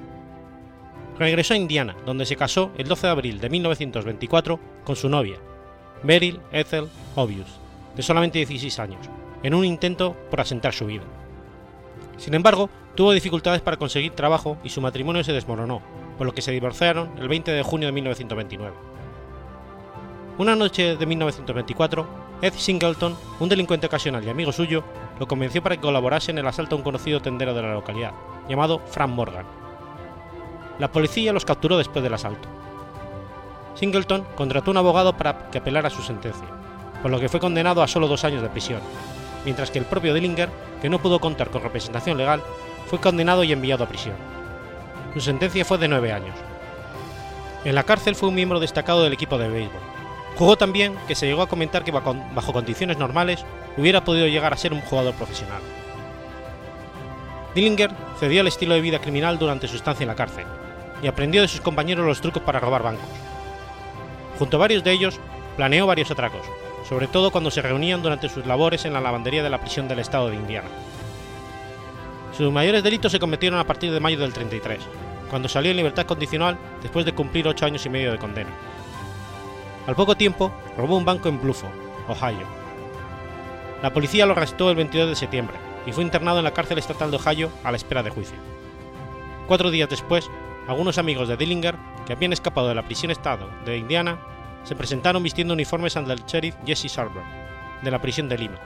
[1.17, 5.37] Regresó a Indiana, donde se casó el 12 de abril de 1924 con su novia,
[6.03, 7.62] Beryl Ethel Obvious
[7.95, 9.09] de solamente 16 años,
[9.43, 11.03] en un intento por asentar su vida.
[12.17, 15.81] Sin embargo, tuvo dificultades para conseguir trabajo y su matrimonio se desmoronó,
[16.17, 18.75] por lo que se divorciaron el 20 de junio de 1929.
[20.37, 22.07] Una noche de 1924,
[22.41, 24.83] Ed Singleton, un delincuente ocasional y amigo suyo,
[25.19, 28.13] lo convenció para que colaborase en el asalto a un conocido tendero de la localidad,
[28.49, 29.45] llamado Frank Morgan.
[30.79, 32.47] La policía los capturó después del asalto.
[33.75, 36.47] Singleton contrató un abogado para que apelara su sentencia,
[37.03, 38.79] por lo que fue condenado a solo dos años de prisión,
[39.43, 40.49] mientras que el propio Dillinger,
[40.81, 42.41] que no pudo contar con representación legal,
[42.87, 44.15] fue condenado y enviado a prisión.
[45.13, 46.35] Su sentencia fue de nueve años.
[47.65, 49.81] En la cárcel fue un miembro destacado del equipo de béisbol.
[50.37, 53.45] Jugó tan bien que se llegó a comentar que bajo condiciones normales
[53.77, 55.61] hubiera podido llegar a ser un jugador profesional.
[57.53, 60.45] Dillinger cedió al estilo de vida criminal durante su estancia en la cárcel
[61.03, 63.05] y aprendió de sus compañeros los trucos para robar bancos.
[64.39, 65.19] Junto a varios de ellos,
[65.57, 66.41] planeó varios atracos,
[66.93, 69.97] sobre todo cuando se reunían durante sus labores en la lavandería de la prisión del
[69.97, 70.67] estado de Indiana.
[72.37, 74.79] Sus mayores delitos se cometieron a partir de mayo del 33,
[75.27, 78.51] cuando salió en libertad condicional después de cumplir ocho años y medio de condena.
[79.87, 81.73] Al poco tiempo, robó un banco en Blufford,
[82.09, 82.45] Ohio.
[83.81, 87.09] La policía lo arrestó el 22 de septiembre y fue internado en la cárcel estatal
[87.09, 88.37] de Ohio a la espera de juicio.
[89.47, 90.29] Cuatro días después,
[90.67, 91.75] algunos amigos de Dillinger,
[92.05, 94.19] que habían escapado de la prisión estado de Indiana,
[94.63, 97.23] se presentaron vistiendo uniformes ante el sheriff Jesse Sarver,
[97.81, 98.59] de la prisión de Lima,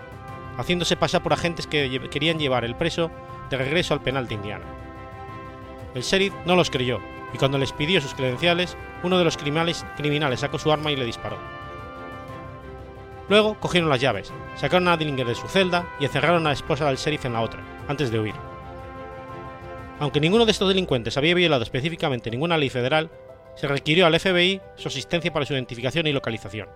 [0.57, 3.11] haciéndose pasar por agentes que querían llevar el preso
[3.49, 4.65] de regreso al penal de Indiana.
[5.95, 6.99] El sheriff no los creyó
[7.33, 10.95] y cuando les pidió sus credenciales, uno de los criminales, criminales sacó su arma y
[10.95, 11.37] le disparó.
[13.29, 16.85] Luego cogieron las llaves, sacaron a Dillinger de su celda y encerraron a la esposa
[16.85, 18.35] del sheriff en la otra, antes de huir.
[19.99, 23.09] Aunque ninguno de estos delincuentes había violado específicamente ninguna ley federal,
[23.57, 26.69] se requirió al FBI su asistencia para su identificación y localización.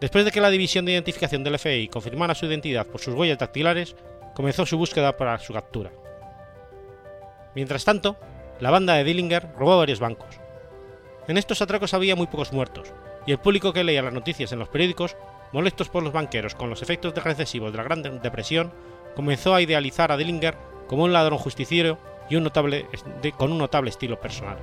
[0.00, 3.38] Después de que la División de Identificación del FBI confirmara su identidad por sus huellas
[3.38, 3.96] dactilares,
[4.34, 5.90] comenzó su búsqueda para su captura.
[7.54, 8.16] Mientras tanto,
[8.60, 10.40] la banda de Dillinger robó varios bancos.
[11.26, 12.94] En estos atracos había muy pocos muertos,
[13.26, 15.16] y el público que leía las noticias en los periódicos,
[15.52, 18.72] molestos por los banqueros con los efectos recesivos de la Gran Depresión,
[19.16, 21.98] comenzó a idealizar a Dillinger como un ladrón justiciero
[22.30, 22.86] y un notable,
[23.36, 24.56] con un notable estilo personal.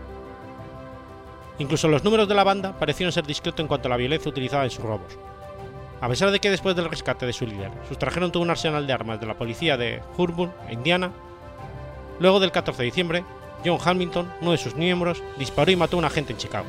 [1.60, 4.64] Incluso los números de la banda parecieron ser discretos en cuanto a la violencia utilizada
[4.64, 5.18] en sus robos.
[6.00, 8.94] A pesar de que después del rescate de su líder sustrajeron todo un arsenal de
[8.94, 11.12] armas de la policía de Hurburn, Indiana,
[12.20, 13.26] luego del 14 de diciembre,
[13.66, 16.68] John Hamilton, uno de sus miembros, disparó y mató a un agente en Chicago.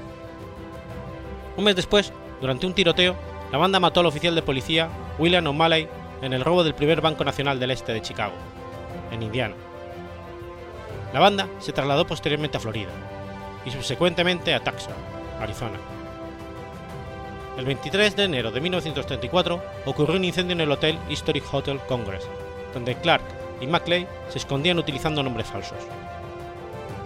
[1.58, 2.10] Un mes después,
[2.40, 3.14] durante un tiroteo,
[3.52, 5.88] la banda mató al oficial de policía William O'Malley
[6.22, 8.34] en el robo del primer Banco Nacional del Este de Chicago,
[9.10, 9.54] en Indiana.
[11.12, 13.17] La banda se trasladó posteriormente a Florida
[13.64, 14.94] y subsecuentemente a Tucson,
[15.40, 15.78] Arizona.
[17.56, 22.28] El 23 de enero de 1934 ocurrió un incendio en el hotel Historic Hotel Congress,
[22.72, 23.24] donde Clark
[23.60, 25.78] y Maclay se escondían utilizando nombres falsos.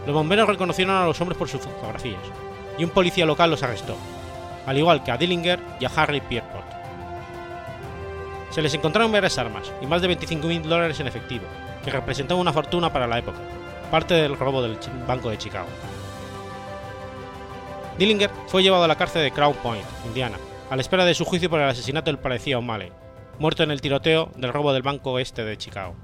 [0.07, 2.21] Los bomberos reconocieron a los hombres por sus fotografías,
[2.77, 3.97] y un policía local los arrestó,
[4.67, 6.65] al igual que a Dillinger y a Harry Pierpont.
[8.51, 11.47] Se les encontraron varias armas y más de 25.000 dólares en efectivo,
[11.83, 13.39] que representaba una fortuna para la época,
[13.91, 14.77] parte del robo del
[15.07, 15.69] Banco de Chicago.
[17.99, 20.39] Dillinger fue llevado a la cárcel de Crown Point, Indiana,
[20.71, 22.91] a la espera de su juicio por el asesinato del policía O'Malley,
[23.39, 25.95] muerto en el tiroteo del robo del Banco Este de Chicago.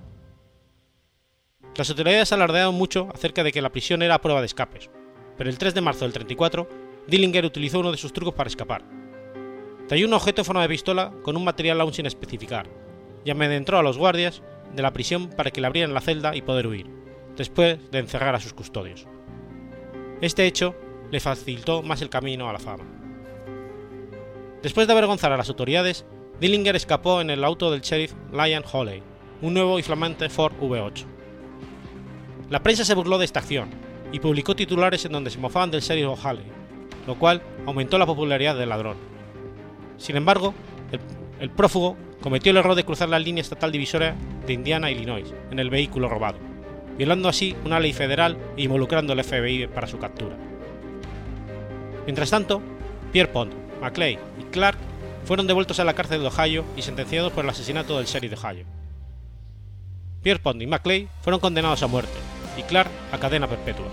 [1.74, 4.91] Las autoridades alardearon mucho acerca de que la prisión era prueba de escapes,
[5.39, 6.68] pero el 3 de marzo del 34,
[7.07, 8.82] Dillinger utilizó uno de sus trucos para escapar.
[9.89, 12.68] Talló un objeto en forma de pistola con un material aún sin especificar,
[13.24, 14.43] y amedrentó a los guardias
[14.74, 16.86] de la prisión para que le abrieran la celda y poder huir,
[17.36, 19.07] después de encerrar a sus custodios.
[20.20, 20.74] Este hecho
[21.11, 22.84] le facilitó más el camino a la fama.
[24.62, 26.04] Después de avergonzar a las autoridades,
[26.40, 29.02] Dillinger escapó en el auto del sheriff Lion Holley,
[29.42, 31.04] un nuevo y flamante Ford V8.
[32.50, 33.70] La prensa se burló de esta acción
[34.12, 36.44] y publicó titulares en donde se mofaban del sheriff O'Halley,
[37.06, 38.96] lo cual aumentó la popularidad del ladrón.
[39.96, 40.54] Sin embargo,
[40.92, 41.00] el,
[41.40, 45.70] el prófugo cometió el error de cruzar la línea estatal divisoria de Indiana-Illinois en el
[45.70, 46.38] vehículo robado,
[46.96, 50.36] violando así una ley federal e involucrando al FBI para su captura.
[52.09, 52.62] Mientras tanto,
[53.12, 53.52] Pierpont,
[53.82, 54.78] McClay y Clark
[55.26, 58.38] fueron devueltos a la cárcel de Ohio y sentenciados por el asesinato del sheriff de
[58.38, 58.64] Ohio.
[60.22, 62.18] Pierpont y McClay fueron condenados a muerte
[62.56, 63.84] y Clark a cadena perpetua.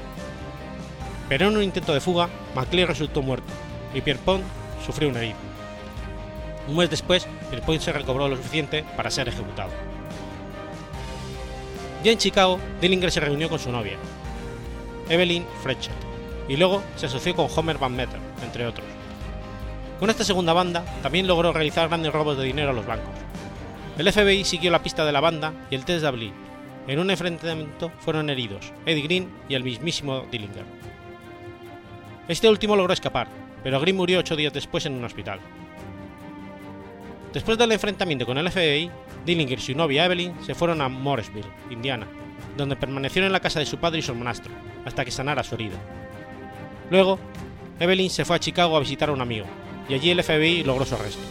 [1.28, 3.51] Pero en un intento de fuga, McClay resultó muerto
[3.93, 4.45] y Pierpont
[4.86, 5.36] sufrió una herida.
[6.70, 9.72] Un mes después, Pierpont se recobró lo suficiente para ser ejecutado.
[12.01, 13.97] Ya en Chicago, Dillinger se reunió con su novia,
[15.09, 16.14] Evelyn Fletcher,
[16.48, 18.88] y luego se asoció con Homer Van Meter, entre otros.
[20.00, 23.14] Con esta segunda banda también logró realizar grandes robos de dinero a los bancos.
[23.98, 26.34] El FBI siguió la pista de la banda y el 3 de abril,
[26.88, 30.66] en un enfrentamiento fueron heridos Eddie Green y el mismísimo Dillinger.
[32.28, 33.28] Este último logró escapar,
[33.64, 35.39] pero Green murió ocho días después en un hospital.
[37.34, 38.91] Después del enfrentamiento con el FBI,
[39.26, 42.08] Dillinger y su novia Evelyn se fueron a Morrisville, Indiana,
[42.56, 44.54] donde permanecieron en la casa de su padre y su hermanastro,
[44.86, 45.78] hasta que sanara su herida.
[46.89, 47.19] Luego,
[47.79, 49.45] Evelyn se fue a Chicago a visitar a un amigo,
[49.89, 51.21] y allí el FBI logró su arresto.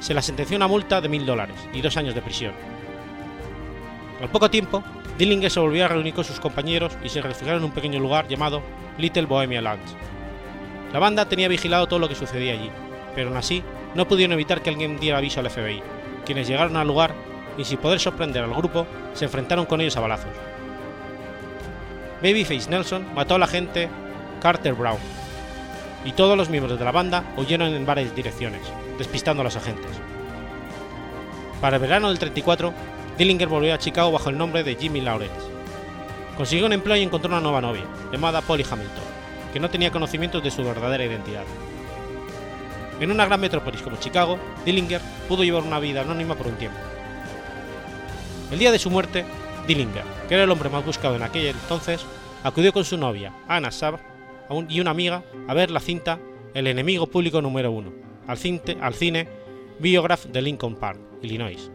[0.00, 2.52] Se la sentenció una multa de mil dólares y dos años de prisión.
[4.20, 4.82] Al poco tiempo,
[5.18, 8.28] Dillinger se volvió a reunir con sus compañeros y se refugiaron en un pequeño lugar
[8.28, 8.62] llamado
[8.98, 9.94] Little Bohemia Lounge.
[10.92, 12.70] La banda tenía vigilado todo lo que sucedía allí,
[13.14, 13.62] pero aún así
[13.94, 15.82] no pudieron evitar que alguien diera aviso al FBI,
[16.24, 17.14] quienes llegaron al lugar
[17.58, 20.32] y sin poder sorprender al grupo, se enfrentaron con ellos a balazos.
[22.22, 23.88] Babyface Nelson mató a la gente
[24.42, 24.98] Carter Brown,
[26.04, 28.60] y todos los miembros de la banda huyeron en varias direcciones,
[28.98, 29.92] despistando a los agentes.
[31.60, 32.74] Para el verano del 34,
[33.16, 35.36] Dillinger volvió a Chicago bajo el nombre de Jimmy Lawrence.
[36.36, 39.04] Consiguió un empleo y encontró una nueva novia, llamada Polly Hamilton,
[39.52, 41.44] que no tenía conocimientos de su verdadera identidad.
[42.98, 46.78] En una gran metrópolis como Chicago, Dillinger pudo llevar una vida anónima por un tiempo.
[48.50, 49.24] El día de su muerte,
[49.68, 52.04] Dillinger, que era el hombre más buscado en aquel entonces,
[52.42, 53.70] acudió con su novia, Anna
[54.68, 56.20] Y una amiga a ver la cinta
[56.54, 57.92] El enemigo público número uno,
[58.26, 59.28] al, cine, al cine
[59.78, 61.70] Biograph de Lincoln Park, Illinois.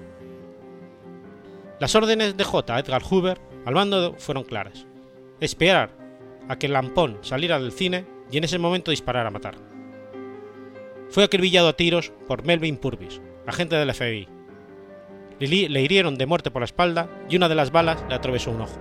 [1.79, 2.79] Las órdenes de J.
[2.79, 4.85] Edgar Hoover al mando fueron claras.
[5.39, 5.91] Esperar
[6.47, 9.55] a que Lampón saliera del cine y en ese momento disparar a matar.
[11.09, 14.27] Fue acribillado a tiros por Melvin Purvis, agente del FBI.
[15.39, 18.61] Le hirieron de muerte por la espalda y una de las balas le atravesó un
[18.61, 18.79] ojo,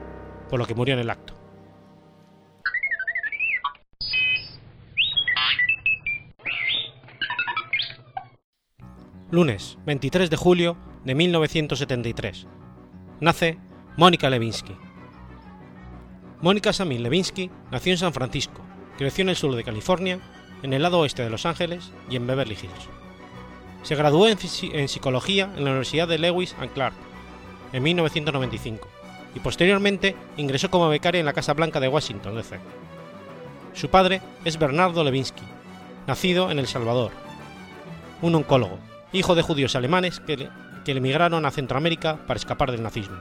[0.48, 1.35] por lo que murió en el acto.
[9.28, 12.46] Lunes, 23 de julio de 1973.
[13.18, 13.58] Nace
[13.96, 14.76] Mónica Levinsky.
[16.40, 18.60] Mónica Samin Levinsky nació en San Francisco,
[18.96, 20.20] creció en el sur de California,
[20.62, 22.88] en el lado oeste de Los Ángeles y en Beverly Hills.
[23.82, 24.38] Se graduó en,
[24.88, 26.94] psicología en la Universidad de Lewis and Clark
[27.72, 28.88] en 1995
[29.34, 32.60] y posteriormente ingresó como becaria en la Casa Blanca de Washington, D.C.
[33.72, 35.42] Su padre es Bernardo Levinsky,
[36.06, 37.10] nacido en El Salvador,
[38.22, 38.78] un oncólogo,
[39.12, 40.48] hijo de judíos alemanes que,
[40.86, 43.16] emigraron a Centroamérica para escapar del nazismo.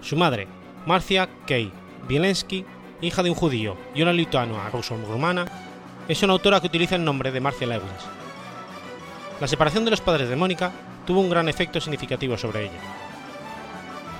[0.00, 0.48] Su madre,
[0.84, 1.70] Marcia Kay
[2.08, 2.64] Bielensky,
[3.00, 5.46] hija de un judío y una lituana ruso-rumana,
[6.08, 7.82] es una autora que utiliza el nombre de Marcia Lewis.
[9.40, 10.72] La separación de los padres de Mónica
[11.06, 12.80] tuvo un gran efecto significativo sobre ella.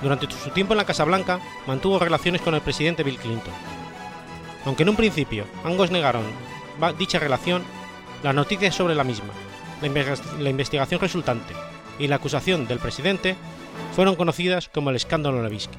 [0.01, 3.53] Durante su tiempo en la Casa Blanca mantuvo relaciones con el presidente Bill Clinton.
[4.65, 6.23] Aunque en un principio ambos negaron
[6.97, 7.63] dicha relación,
[8.23, 9.33] las noticias sobre la misma,
[9.83, 11.53] la investigación resultante
[11.99, 13.35] y la acusación del presidente
[13.93, 15.77] fueron conocidas como el escándalo Levinsky.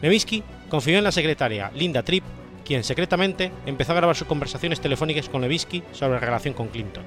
[0.00, 2.24] Levinsky confió en la secretaria Linda Tripp,
[2.64, 7.04] quien secretamente empezó a grabar sus conversaciones telefónicas con Levinsky sobre la relación con Clinton.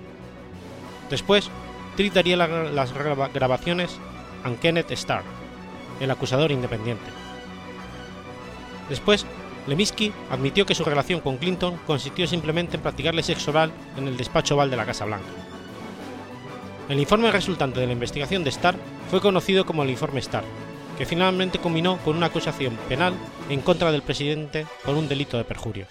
[1.10, 1.50] Después,
[1.96, 3.98] Tripp daría la, las grabaciones
[4.44, 5.24] a Kenneth Starr,
[6.00, 7.06] el acusador independiente.
[8.90, 9.26] Después,
[9.68, 14.18] Levinsky admitió que su relación con Clinton consistió simplemente en practicarle sexo oral en el
[14.18, 15.26] despacho oval de la Casa Blanca.
[16.88, 18.76] El informe resultante de la investigación de Starr
[19.10, 20.44] fue conocido como el informe Starr,
[20.98, 23.16] que finalmente culminó con una acusación penal
[23.50, 25.88] en contra del presidente por un delito de perjurio.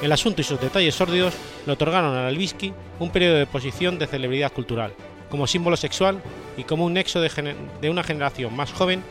[0.00, 1.34] El asunto y sus detalles sórdidos
[1.66, 4.94] le otorgaron a Levinsky un periodo de posición de celebridad cultural,
[5.28, 6.22] como símbolo sexual
[6.56, 9.02] y como un nexo de una generación más joven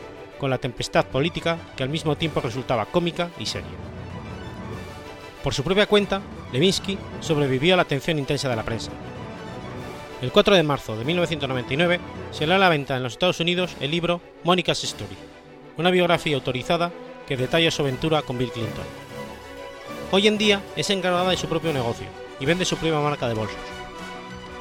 [0.42, 3.70] con la tempestad política que al mismo tiempo resultaba cómica y seria.
[5.44, 6.20] Por su propia cuenta,
[6.52, 8.90] Levinsky sobrevivió a la atención intensa de la prensa.
[10.20, 12.00] El 4 de marzo de 1999
[12.32, 15.16] se lee a la venta en los Estados Unidos el libro Monica's Story,
[15.76, 16.90] una biografía autorizada
[17.28, 18.84] que detalla su aventura con Bill Clinton.
[20.10, 22.08] Hoy en día es encargada de su propio negocio
[22.40, 23.60] y vende su propia marca de bolsos.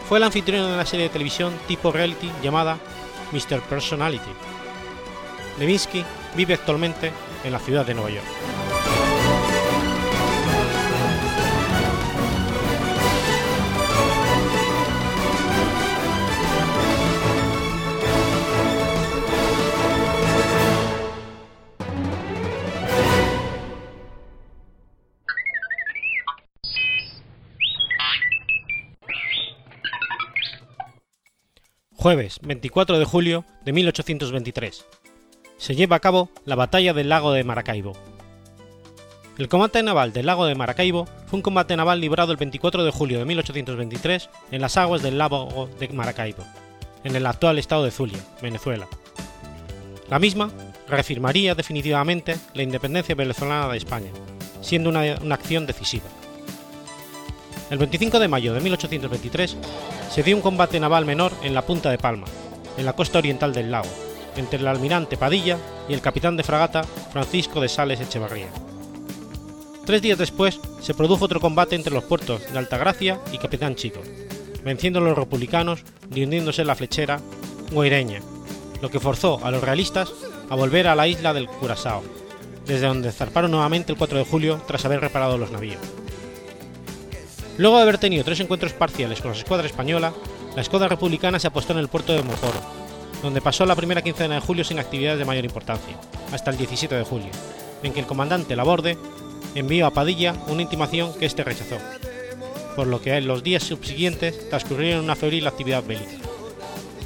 [0.07, 2.77] Fue el anfitrión de una serie de televisión tipo reality llamada
[3.32, 3.61] Mr.
[3.61, 4.29] Personality.
[5.62, 6.03] Levinsky
[6.36, 7.12] vive actualmente
[7.43, 8.26] en la ciudad de Nueva York.
[31.91, 35.01] Jueves 24 de julio de 1823.
[35.62, 37.93] Se lleva a cabo la Batalla del Lago de Maracaibo.
[39.38, 42.89] El combate naval del Lago de Maracaibo fue un combate naval librado el 24 de
[42.89, 46.43] julio de 1823 en las aguas del lago de Maracaibo,
[47.03, 48.88] en el actual estado de Zulia, Venezuela.
[50.09, 50.49] La misma
[50.89, 54.09] reafirmaría definitivamente la independencia venezolana de España,
[54.62, 56.09] siendo una, una acción decisiva.
[57.70, 59.57] El 25 de mayo de 1823
[60.09, 62.26] se dio un combate naval menor en la punta de Palma,
[62.78, 63.89] en la costa oriental del lago,
[64.36, 65.57] entre el almirante Padilla
[65.88, 68.47] y el capitán de fragata Francisco de Sales Echevarría.
[69.86, 74.01] Tres días después se produjo otro combate entre los puertos de Altagracia y Capitán Chico,
[74.63, 77.19] venciendo a los republicanos y hundiéndose la flechera
[77.71, 78.21] guaireña,
[78.82, 80.11] lo que forzó a los realistas
[80.49, 82.03] a volver a la isla del Curazao,
[82.65, 85.82] desde donde zarparon nuevamente el 4 de julio tras haber reparado los navíos.
[87.57, 90.13] Luego de haber tenido tres encuentros parciales con la escuadra española,
[90.55, 92.80] la escuadra republicana se apostó en el puerto de Mojoro,
[93.22, 95.97] donde pasó la primera quincena de julio sin actividades de mayor importancia,
[96.32, 97.30] hasta el 17 de julio,
[97.84, 98.97] en que el comandante Laborde
[99.55, 101.78] envió a Padilla una intimación que éste rechazó,
[102.76, 106.11] por lo que en los días subsiguientes transcurrieron una febril actividad bélica.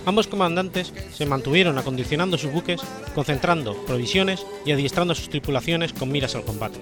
[0.05, 2.81] Ambos comandantes se mantuvieron acondicionando sus buques,
[3.15, 6.79] concentrando provisiones y adiestrando sus tripulaciones con miras al combate.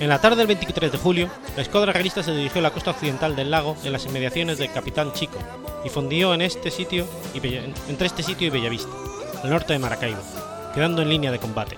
[0.00, 2.92] En la tarde del 23 de julio, la escuadra realista se dirigió a la costa
[2.92, 5.36] occidental del lago en las inmediaciones del Capitán Chico
[5.84, 8.88] y fondió en este sitio y entre este sitio y Bellavista,
[9.44, 10.22] al norte de Maracaibo,
[10.74, 11.76] quedando en línea de combate.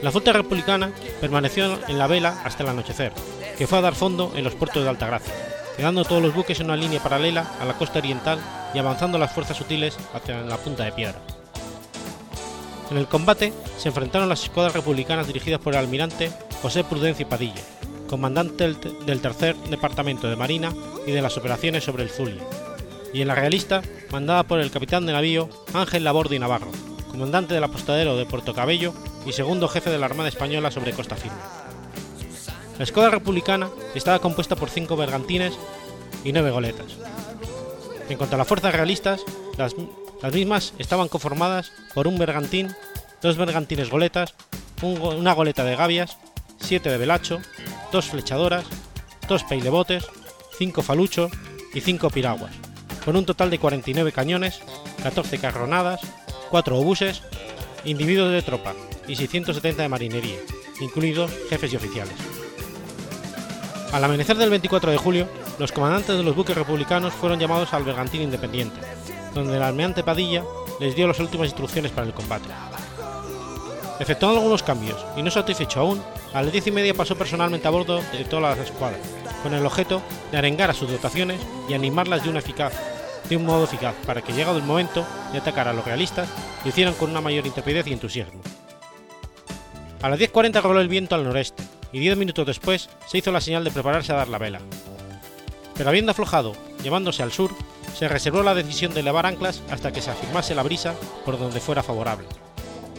[0.00, 3.12] La flota republicana permaneció en la vela hasta el anochecer,
[3.58, 5.34] que fue a dar fondo en los puertos de Altagracia,
[5.76, 8.38] quedando todos los buques en una línea paralela a la costa oriental
[8.72, 11.20] y avanzando las fuerzas sutiles hacia la punta de piedra.
[12.90, 16.32] En el combate se enfrentaron las escuadras republicanas dirigidas por el almirante
[16.64, 17.60] José Prudencio Padilla,
[18.08, 18.64] comandante
[19.04, 20.72] del, tercer departamento de Marina
[21.06, 22.42] y de las operaciones sobre el Zulia,
[23.12, 26.70] y en la realista mandada por el capitán de navío Ángel Labordi Navarro,
[27.10, 28.94] comandante del apostadero de Puerto Cabello
[29.26, 31.36] y segundo jefe de la Armada Española sobre Costa Firme.
[32.78, 35.58] La escuadra republicana estaba compuesta por cinco bergantines
[36.24, 36.96] y nueve goletas.
[38.08, 39.22] En cuanto a las fuerzas realistas,
[39.58, 39.74] las
[40.22, 42.74] las mismas estaban conformadas por un bergantín,
[43.20, 44.34] dos bergantines goletas,
[44.80, 46.16] una goleta de gavias,
[46.64, 47.40] siete de velacho,
[47.92, 48.64] dos flechadoras,
[49.28, 50.06] dos peilebotes,
[50.58, 51.30] cinco faluchos
[51.72, 52.52] y cinco piraguas,
[53.04, 54.60] con un total de 49 cañones,
[55.02, 56.00] 14 carronadas,
[56.50, 57.22] 4 obuses,
[57.84, 58.74] individuos de tropa
[59.06, 60.38] y 670 de marinería,
[60.80, 62.14] incluidos jefes y oficiales.
[63.92, 67.84] Al amanecer del 24 de julio, los comandantes de los buques republicanos fueron llamados al
[67.84, 68.80] bergantín independiente,
[69.34, 70.42] donde el almirante Padilla
[70.80, 72.48] les dio las últimas instrucciones para el combate.
[74.00, 77.70] Efectuando algunos cambios y no satisfecho aún, a las diez y media pasó personalmente a
[77.70, 79.00] bordo de todas las escuadras,
[79.42, 82.72] con el objeto de arengar a sus dotaciones y animarlas de, una eficaz,
[83.28, 86.28] de un modo eficaz para que, llegado el momento de atacar a los realistas,
[86.64, 88.40] lo hicieran con una mayor intrepidez y entusiasmo.
[90.02, 93.40] A las 10.40 roló el viento al noreste, y diez minutos después se hizo la
[93.40, 94.60] señal de prepararse a dar la vela.
[95.76, 97.52] Pero habiendo aflojado, llevándose al sur,
[97.96, 101.60] se reservó la decisión de elevar anclas hasta que se afirmase la brisa por donde
[101.60, 102.26] fuera favorable,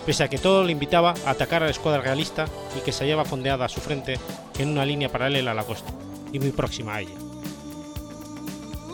[0.05, 2.45] pese a que todo le invitaba a atacar a la escuadra realista
[2.77, 4.19] y que se hallaba fondeada a su frente
[4.59, 5.91] en una línea paralela a la costa,
[6.31, 7.15] y muy próxima a ella.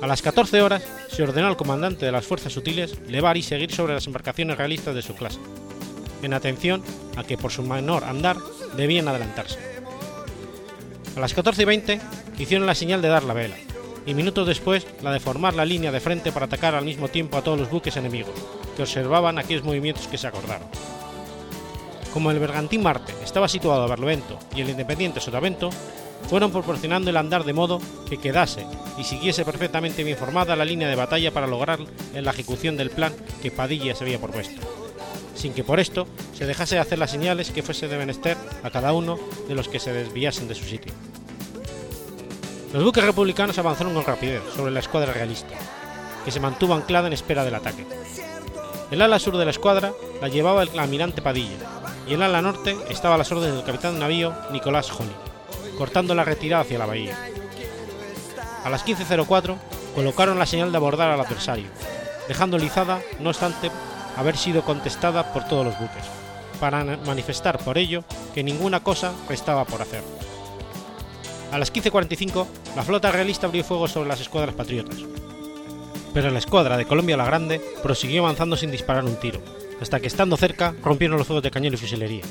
[0.01, 3.71] A las 14 horas se ordenó al comandante de las fuerzas sutiles levar y seguir
[3.71, 5.39] sobre las embarcaciones realistas de su clase,
[6.23, 6.81] en atención
[7.17, 8.37] a que por su menor andar
[8.75, 9.59] debían adelantarse.
[11.15, 12.01] A las 14 y 20
[12.39, 13.57] hicieron la señal de dar la vela,
[14.05, 17.37] y minutos después la de formar la línea de frente para atacar al mismo tiempo
[17.37, 18.33] a todos los buques enemigos,
[18.75, 20.67] que observaban aquellos movimientos que se acordaron.
[22.13, 25.69] Como el bergantín Marte estaba situado a Barlovento y el Independiente Sotavento,
[26.29, 28.65] fueron proporcionando el andar de modo que quedase
[28.97, 31.79] y siguiese perfectamente bien formada la línea de batalla para lograr
[32.13, 34.61] la ejecución del plan que Padilla se había propuesto,
[35.35, 38.69] sin que por esto se dejase de hacer las señales que fuese de menester a
[38.69, 40.93] cada uno de los que se desviasen de su sitio.
[42.73, 45.55] Los buques republicanos avanzaron con rapidez sobre la escuadra realista,
[46.23, 47.85] que se mantuvo anclada en espera del ataque.
[48.91, 51.57] El ala sur de la escuadra la llevaba el almirante Padilla,
[52.07, 55.11] y el ala norte estaba a las órdenes del capitán de navío Nicolás Holly,
[55.77, 57.17] cortando la retirada hacia la bahía.
[58.63, 59.57] A las 15.04
[59.95, 61.67] colocaron la señal de abordar al adversario,
[62.27, 63.71] dejando lizada, no obstante,
[64.17, 66.03] haber sido contestada por todos los buques,
[66.59, 70.03] para manifestar por ello que ninguna cosa restaba por hacer.
[71.51, 72.45] A las 15.45,
[72.75, 74.97] la flota realista abrió fuego sobre las escuadras patriotas.
[76.13, 79.41] Pero la escuadra de Colombia la Grande prosiguió avanzando sin disparar un tiro,
[79.79, 82.23] hasta que estando cerca rompieron los fuegos de cañón y fusilería.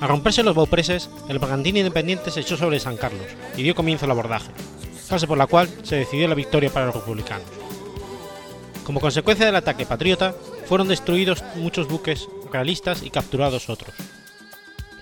[0.00, 4.04] Al romperse los baupreses, el Bragantín Independiente se echó sobre San Carlos y dio comienzo
[4.04, 4.50] al abordaje,
[5.08, 7.46] fase por la cual se decidió la victoria para los republicanos.
[8.84, 10.34] Como consecuencia del ataque patriota,
[10.66, 13.94] fueron destruidos muchos buques realistas y capturados otros.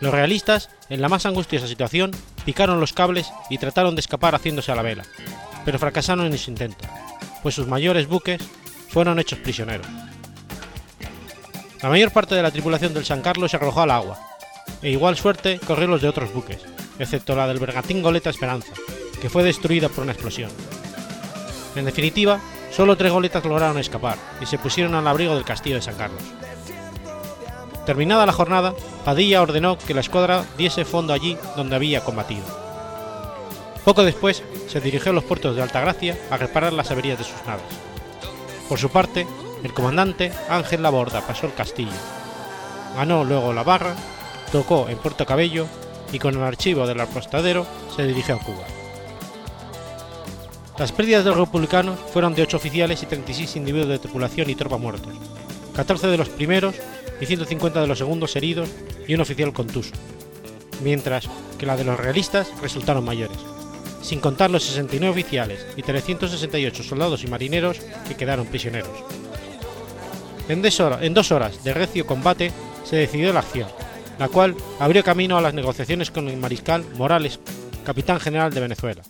[0.01, 2.11] Los realistas, en la más angustiosa situación,
[2.45, 5.05] picaron los cables y trataron de escapar haciéndose a la vela,
[5.64, 6.87] pero fracasaron en su intento,
[7.43, 8.43] pues sus mayores buques
[8.89, 9.87] fueron hechos prisioneros.
[11.82, 14.18] La mayor parte de la tripulación del San Carlos se arrojó al agua,
[14.82, 16.62] e igual suerte corrió los de otros buques,
[16.99, 18.72] excepto la del bergantín Goleta Esperanza,
[19.20, 20.51] que fue destruida por una explosión.
[21.74, 22.41] En definitiva,
[22.72, 26.22] solo tres goletas lograron escapar y se pusieron al abrigo del castillo de San Carlos.
[27.84, 28.74] Terminada la jornada,
[29.05, 32.66] Padilla ordenó que la escuadra diese fondo allí donde había combatido.
[33.87, 37.37] Poco después se dirigió a los puertos de Altagracia a reparar las averías de sus
[37.47, 37.62] naves.
[38.68, 39.28] Por su parte,
[39.62, 41.93] el comandante Ángel Laborda pasó el castillo,
[42.97, 43.95] ganó luego la barra,
[44.51, 45.68] tocó en Puerto Cabello
[46.12, 47.64] y con el archivo del apostadero
[47.95, 48.64] se dirigió a Cuba.
[50.78, 54.57] Las pérdidas de los republicanos fueron de 8 oficiales y 36 individuos de tripulación y
[54.57, 55.14] tropa muertos,
[55.76, 56.74] 14 de los primeros
[57.20, 58.68] y 150 de los segundos heridos
[59.07, 59.93] y un oficial contuso,
[60.82, 63.39] mientras que la de los realistas resultaron mayores,
[64.07, 68.93] sin contar los 69 oficiales y 368 soldados y marineros que quedaron prisioneros.
[70.49, 72.53] En, dos horas de recio combate
[72.85, 73.69] se decidió la acción,
[74.21, 77.41] la cual abrió camino a las negociaciones con el mariscal Morales,
[77.85, 79.03] capitán general de Venezuela,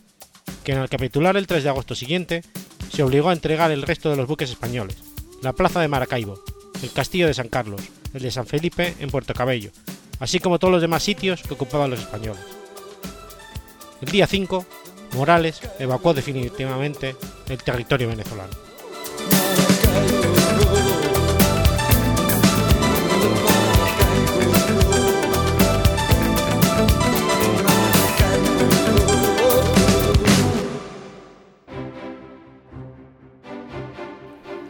[0.64, 2.42] que en el capitular el 3 de agosto siguiente
[2.90, 4.96] se obligó a entregar el resto de los buques españoles,
[5.42, 6.42] la plaza de Maracaibo,
[6.82, 7.82] el castillo de San Carlos,
[8.14, 9.72] el de San Felipe en Puerto Cabello,
[10.20, 12.40] así como todos los demás sitios que ocupaban los españoles.
[14.00, 14.66] El día 5,
[15.16, 17.16] Morales evacuó definitivamente
[17.48, 18.52] el territorio venezolano.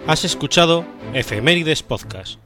[0.07, 2.46] Has escuchado Efemérides Podcast.